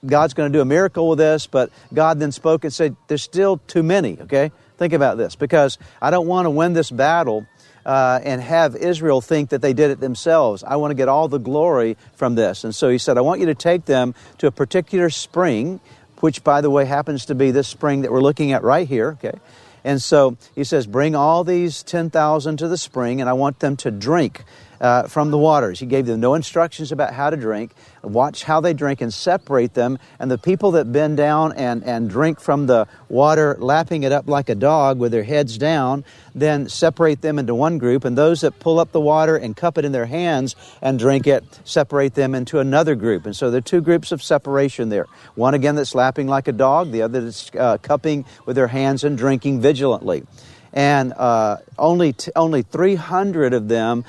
God's 0.06 0.34
going 0.34 0.52
to 0.52 0.58
do 0.58 0.62
a 0.62 0.66
miracle 0.66 1.10
with 1.10 1.18
this, 1.18 1.48
but 1.48 1.72
God 1.94 2.20
then 2.20 2.32
spoke 2.32 2.64
and 2.64 2.74
said, 2.74 2.96
there's 3.08 3.24
still 3.24 3.58
too 3.68 3.84
many, 3.84 4.18
okay? 4.22 4.52
Think 4.78 4.94
about 4.94 5.18
this, 5.18 5.36
because 5.36 5.78
I 6.02 6.12
don't 6.12 6.28
want 6.28 6.46
to 6.46 6.50
win 6.50 6.74
this 6.74 6.92
battle 6.92 7.48
uh, 7.86 8.20
and 8.24 8.42
have 8.42 8.76
Israel 8.76 9.22
think 9.22 9.50
that 9.50 9.62
they 9.62 9.74
did 9.74 9.92
it 9.92 10.00
themselves. 10.00 10.64
I 10.64 10.76
want 10.76 10.92
to 10.92 10.96
get 10.96 11.08
all 11.08 11.28
the 11.28 11.40
glory 11.40 11.98
from 12.16 12.36
this. 12.36 12.64
And 12.64 12.74
so 12.74 12.90
he 12.90 12.98
said, 12.98 13.18
I 13.18 13.22
want 13.22 13.40
you 13.40 13.46
to 13.48 13.56
take 13.56 13.86
them 13.86 14.16
to 14.40 14.48
a 14.48 14.52
particular 14.52 15.10
spring, 15.10 15.80
which, 16.20 16.44
by 16.44 16.62
the 16.62 16.70
way, 16.70 16.86
happens 16.86 17.26
to 17.28 17.36
be 17.36 17.52
this 17.52 17.68
spring 17.68 18.02
that 18.02 18.12
we're 18.12 18.22
looking 18.22 18.52
at 18.52 18.64
right 18.64 18.88
here, 18.88 19.18
okay? 19.24 19.40
And 19.86 20.02
so 20.02 20.36
he 20.56 20.64
says, 20.64 20.88
Bring 20.88 21.16
all 21.16 21.44
these 21.44 21.84
10,000 21.84 22.58
to 22.58 22.68
the 22.68 22.78
spring, 22.78 23.22
and 23.22 23.30
I 23.30 23.34
want 23.34 23.60
them 23.60 23.78
to 23.78 23.92
drink 23.92 24.44
uh, 24.86 25.08
from 25.08 25.32
the 25.32 25.38
waters. 25.38 25.80
He 25.80 25.88
gave 25.88 26.06
them 26.06 26.20
no 26.20 26.36
instructions 26.36 26.92
about 26.92 27.12
how 27.12 27.32
to 27.32 27.38
drink. 27.38 27.72
Watch 28.04 28.44
how 28.44 28.62
they 28.62 28.76
drink 28.76 29.02
and 29.02 29.12
separate 29.12 29.74
them. 29.74 29.98
And 30.20 30.30
the 30.30 30.38
people 30.38 30.72
that 30.72 30.92
bend 30.92 31.18
down 31.18 31.54
and, 31.54 31.84
and 31.84 32.08
drink 32.08 32.40
from 32.40 32.68
the 32.68 32.88
water, 33.10 33.58
lapping 33.58 34.04
it 34.04 34.12
up 34.12 34.30
like 34.30 34.48
a 34.48 34.54
dog 34.54 35.00
with 35.00 35.12
their 35.12 35.24
heads 35.24 35.58
down, 35.58 36.06
then 36.36 36.70
separate 36.70 37.22
them 37.22 37.40
into 37.40 37.56
one 37.56 37.80
group. 37.80 38.06
And 38.06 38.16
those 38.16 38.42
that 38.42 38.60
pull 38.60 38.80
up 38.80 38.92
the 38.92 39.02
water 39.02 39.36
and 39.36 39.58
cup 39.58 39.80
it 39.80 39.86
in 39.86 39.92
their 39.92 40.06
hands 40.06 40.56
and 40.84 41.00
drink 41.00 41.26
it, 41.26 41.44
separate 41.64 42.14
them 42.14 42.36
into 42.36 42.60
another 42.60 42.94
group. 42.94 43.26
And 43.26 43.36
so 43.36 43.50
there 43.50 43.58
are 43.58 43.62
two 43.62 43.82
groups 43.82 44.12
of 44.12 44.22
separation 44.22 44.90
there. 44.90 45.08
One 45.34 45.56
again 45.56 45.74
that's 45.74 45.96
lapping 45.96 46.28
like 46.28 46.48
a 46.48 46.52
dog, 46.52 46.92
the 46.92 47.02
other 47.02 47.22
that's 47.22 47.50
uh, 47.58 47.80
cupping 47.80 48.24
with 48.46 48.56
their 48.56 48.68
hands 48.68 49.04
and 49.04 49.18
drinking 49.18 49.62
vigilantly 49.62 50.28
and 50.76 51.14
uh, 51.14 51.58
only 51.80 52.14
t- 52.14 52.32
only 52.36 52.62
300 52.62 53.54
of 53.54 53.70
them 53.70 54.04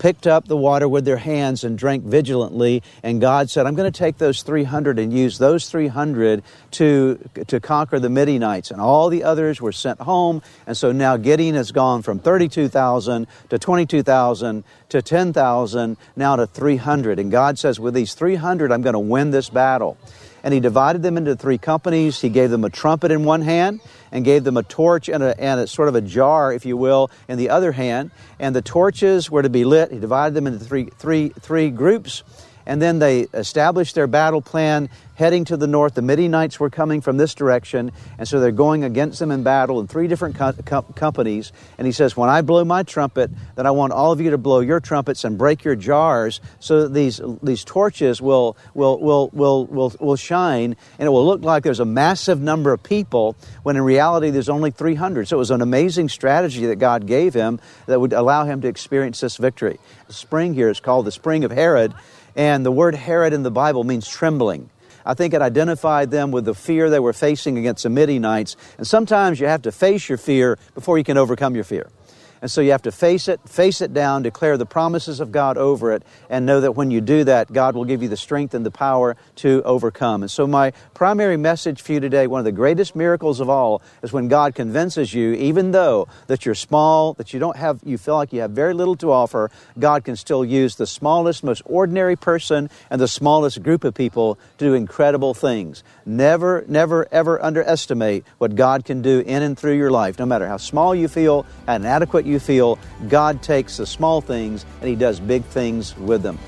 picked 0.00 0.26
up 0.26 0.48
the 0.48 0.56
water 0.56 0.88
with 0.88 1.04
their 1.04 1.18
hands 1.18 1.62
and 1.62 1.78
drank 1.78 2.02
vigilantly. 2.02 2.82
And 3.04 3.20
God 3.20 3.50
said, 3.50 3.66
I'm 3.66 3.76
going 3.76 3.90
to 3.90 3.96
take 3.96 4.18
those 4.18 4.42
300 4.42 4.98
and 4.98 5.12
use 5.12 5.38
those 5.38 5.68
300 5.70 6.42
to, 6.72 7.20
to 7.46 7.60
conquer 7.60 8.00
the 8.00 8.08
Midianites. 8.08 8.72
And 8.72 8.80
all 8.80 9.10
the 9.10 9.22
others 9.22 9.60
were 9.60 9.72
sent 9.72 10.00
home. 10.00 10.42
And 10.66 10.76
so 10.76 10.90
now 10.90 11.18
Gideon 11.18 11.54
has 11.54 11.70
gone 11.70 12.02
from 12.02 12.18
32,000 12.18 13.26
to 13.50 13.58
22,000 13.58 14.64
to 14.88 15.02
10,000, 15.02 15.96
now 16.16 16.36
to 16.36 16.46
300. 16.46 17.18
And 17.18 17.30
God 17.30 17.58
says, 17.58 17.78
with 17.78 17.94
these 17.94 18.14
300, 18.14 18.72
I'm 18.72 18.82
going 18.82 18.94
to 18.94 18.98
win 18.98 19.30
this 19.30 19.50
battle 19.50 19.98
and 20.42 20.54
he 20.54 20.60
divided 20.60 21.02
them 21.02 21.16
into 21.16 21.36
three 21.36 21.58
companies. 21.58 22.20
He 22.20 22.28
gave 22.28 22.50
them 22.50 22.64
a 22.64 22.70
trumpet 22.70 23.10
in 23.10 23.24
one 23.24 23.42
hand 23.42 23.80
and 24.12 24.24
gave 24.24 24.44
them 24.44 24.56
a 24.56 24.62
torch 24.62 25.08
and 25.08 25.22
a, 25.22 25.38
and 25.40 25.60
a 25.60 25.66
sort 25.66 25.88
of 25.88 25.94
a 25.94 26.00
jar, 26.00 26.52
if 26.52 26.64
you 26.64 26.76
will, 26.76 27.10
in 27.28 27.38
the 27.38 27.50
other 27.50 27.72
hand. 27.72 28.10
And 28.38 28.54
the 28.54 28.62
torches 28.62 29.30
were 29.30 29.42
to 29.42 29.50
be 29.50 29.64
lit. 29.64 29.92
He 29.92 29.98
divided 29.98 30.34
them 30.34 30.46
into 30.46 30.58
three, 30.58 30.90
three, 30.98 31.30
three 31.40 31.70
groups 31.70 32.22
and 32.70 32.80
then 32.80 33.00
they 33.00 33.22
established 33.34 33.96
their 33.96 34.06
battle 34.06 34.40
plan 34.40 34.88
heading 35.16 35.44
to 35.44 35.56
the 35.56 35.66
north. 35.66 35.94
The 35.94 36.02
Midianites 36.02 36.60
were 36.60 36.70
coming 36.70 37.00
from 37.00 37.16
this 37.16 37.34
direction, 37.34 37.90
and 38.16 38.28
so 38.28 38.38
they're 38.38 38.52
going 38.52 38.84
against 38.84 39.18
them 39.18 39.32
in 39.32 39.42
battle 39.42 39.80
in 39.80 39.88
three 39.88 40.06
different 40.06 40.36
co- 40.36 40.52
co- 40.52 40.82
companies. 40.82 41.50
And 41.78 41.86
he 41.86 41.92
says, 41.92 42.16
When 42.16 42.30
I 42.30 42.42
blow 42.42 42.64
my 42.64 42.84
trumpet, 42.84 43.28
then 43.56 43.66
I 43.66 43.72
want 43.72 43.92
all 43.92 44.12
of 44.12 44.20
you 44.20 44.30
to 44.30 44.38
blow 44.38 44.60
your 44.60 44.78
trumpets 44.78 45.24
and 45.24 45.36
break 45.36 45.64
your 45.64 45.74
jars 45.74 46.40
so 46.60 46.82
that 46.82 46.94
these, 46.94 47.20
these 47.42 47.64
torches 47.64 48.22
will, 48.22 48.56
will, 48.72 49.00
will, 49.00 49.30
will, 49.32 49.66
will, 49.66 49.92
will 49.98 50.16
shine, 50.16 50.76
and 51.00 51.06
it 51.06 51.10
will 51.10 51.26
look 51.26 51.42
like 51.42 51.64
there's 51.64 51.80
a 51.80 51.84
massive 51.84 52.40
number 52.40 52.72
of 52.72 52.84
people 52.84 53.34
when 53.64 53.74
in 53.74 53.82
reality 53.82 54.30
there's 54.30 54.48
only 54.48 54.70
300. 54.70 55.26
So 55.26 55.36
it 55.36 55.38
was 55.40 55.50
an 55.50 55.60
amazing 55.60 56.08
strategy 56.08 56.66
that 56.66 56.76
God 56.76 57.08
gave 57.08 57.34
him 57.34 57.58
that 57.86 58.00
would 58.00 58.12
allow 58.12 58.44
him 58.44 58.60
to 58.60 58.68
experience 58.68 59.18
this 59.18 59.38
victory. 59.38 59.80
The 60.06 60.12
spring 60.12 60.54
here 60.54 60.70
is 60.70 60.78
called 60.78 61.04
the 61.04 61.12
Spring 61.12 61.42
of 61.42 61.50
Harod. 61.50 61.92
And 62.40 62.64
the 62.64 62.72
word 62.72 62.94
Harod 62.94 63.34
in 63.34 63.42
the 63.42 63.50
Bible 63.50 63.84
means 63.84 64.08
trembling. 64.08 64.70
I 65.04 65.12
think 65.12 65.34
it 65.34 65.42
identified 65.42 66.10
them 66.10 66.30
with 66.30 66.46
the 66.46 66.54
fear 66.54 66.88
they 66.88 66.98
were 66.98 67.12
facing 67.12 67.58
against 67.58 67.82
the 67.82 67.90
Midianites. 67.90 68.56
And 68.78 68.86
sometimes 68.86 69.38
you 69.38 69.46
have 69.46 69.60
to 69.62 69.70
face 69.70 70.08
your 70.08 70.16
fear 70.16 70.58
before 70.74 70.96
you 70.96 71.04
can 71.04 71.18
overcome 71.18 71.54
your 71.54 71.64
fear. 71.64 71.90
And 72.42 72.50
so 72.50 72.60
you 72.60 72.70
have 72.72 72.82
to 72.82 72.92
face 72.92 73.28
it, 73.28 73.40
face 73.46 73.80
it 73.80 73.92
down, 73.92 74.22
declare 74.22 74.56
the 74.56 74.66
promises 74.66 75.20
of 75.20 75.30
God 75.30 75.58
over 75.58 75.92
it, 75.92 76.02
and 76.30 76.46
know 76.46 76.60
that 76.60 76.72
when 76.72 76.90
you 76.90 77.00
do 77.00 77.24
that, 77.24 77.52
God 77.52 77.74
will 77.74 77.84
give 77.84 78.02
you 78.02 78.08
the 78.08 78.16
strength 78.16 78.54
and 78.54 78.64
the 78.64 78.70
power 78.70 79.16
to 79.36 79.62
overcome. 79.64 80.22
And 80.22 80.30
so 80.30 80.46
my 80.46 80.72
primary 80.94 81.36
message 81.36 81.82
for 81.82 81.92
you 81.92 82.00
today, 82.00 82.26
one 82.26 82.38
of 82.38 82.44
the 82.44 82.52
greatest 82.52 82.96
miracles 82.96 83.40
of 83.40 83.50
all, 83.50 83.82
is 84.02 84.12
when 84.12 84.28
God 84.28 84.54
convinces 84.54 85.12
you, 85.12 85.32
even 85.34 85.72
though 85.72 86.08
that 86.28 86.46
you're 86.46 86.54
small, 86.54 87.12
that 87.14 87.34
you 87.34 87.40
don't 87.40 87.56
have, 87.56 87.80
you 87.84 87.98
feel 87.98 88.16
like 88.16 88.32
you 88.32 88.40
have 88.40 88.52
very 88.52 88.72
little 88.72 88.96
to 88.96 89.12
offer, 89.12 89.50
God 89.78 90.04
can 90.04 90.16
still 90.16 90.44
use 90.44 90.76
the 90.76 90.86
smallest, 90.86 91.44
most 91.44 91.62
ordinary 91.66 92.16
person 92.16 92.70
and 92.88 93.00
the 93.00 93.08
smallest 93.08 93.62
group 93.62 93.84
of 93.84 93.94
people 93.94 94.36
to 94.58 94.64
do 94.64 94.74
incredible 94.74 95.34
things. 95.34 95.84
Never, 96.06 96.64
never, 96.68 97.06
ever 97.12 97.42
underestimate 97.42 98.24
what 98.38 98.54
God 98.54 98.84
can 98.84 99.02
do 99.02 99.20
in 99.20 99.42
and 99.42 99.58
through 99.58 99.76
your 99.76 99.90
life, 99.90 100.18
no 100.18 100.26
matter 100.26 100.48
how 100.48 100.56
small 100.56 100.94
you 100.94 101.08
feel, 101.08 101.44
how 101.66 101.74
inadequate 101.74 102.26
you 102.30 102.38
feel, 102.38 102.78
God 103.08 103.42
takes 103.42 103.76
the 103.76 103.86
small 103.86 104.20
things 104.20 104.64
and 104.80 104.88
He 104.88 104.96
does 104.96 105.20
big 105.20 105.44
things 105.44 105.96
with 105.96 106.22
them. 106.22 106.38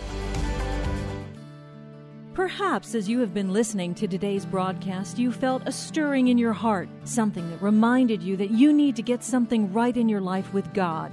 Perhaps 2.35 2.95
as 2.95 3.11
you 3.11 3.21
have 3.21 3.35
been 3.35 3.53
listening 3.53 3.95
to 3.97 4.09
today's 4.09 4.47
broadcast, 4.47 5.19
you 5.19 5.31
felt 5.31 5.63
a 5.67 5.73
stirring 5.73 6.29
in 6.29 6.39
your 6.39 6.55
heart, 6.55 6.89
something 7.05 7.51
that 7.51 7.61
reminded 7.61 8.23
you 8.23 8.39
that 8.39 8.51
you 8.51 8.73
need 8.73 8.97
to 8.97 9.03
get 9.03 9.23
something 9.23 9.71
right 9.73 9.97
in 9.97 10.09
your 10.09 10.21
life 10.21 10.53
with 10.55 10.73
God. 10.73 11.13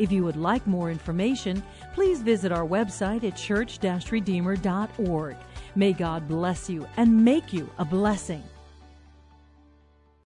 If 0.00 0.10
you 0.10 0.24
would 0.24 0.36
like 0.36 0.66
more 0.66 0.90
information, 0.90 1.62
please 1.92 2.22
visit 2.22 2.52
our 2.52 2.66
website 2.66 3.22
at 3.22 3.36
church-redeemer.org. 3.36 5.36
May 5.76 5.92
God 5.92 6.26
bless 6.26 6.70
you 6.70 6.88
and 6.96 7.22
make 7.22 7.52
you 7.52 7.70
a 7.76 7.84
blessing. 7.84 8.42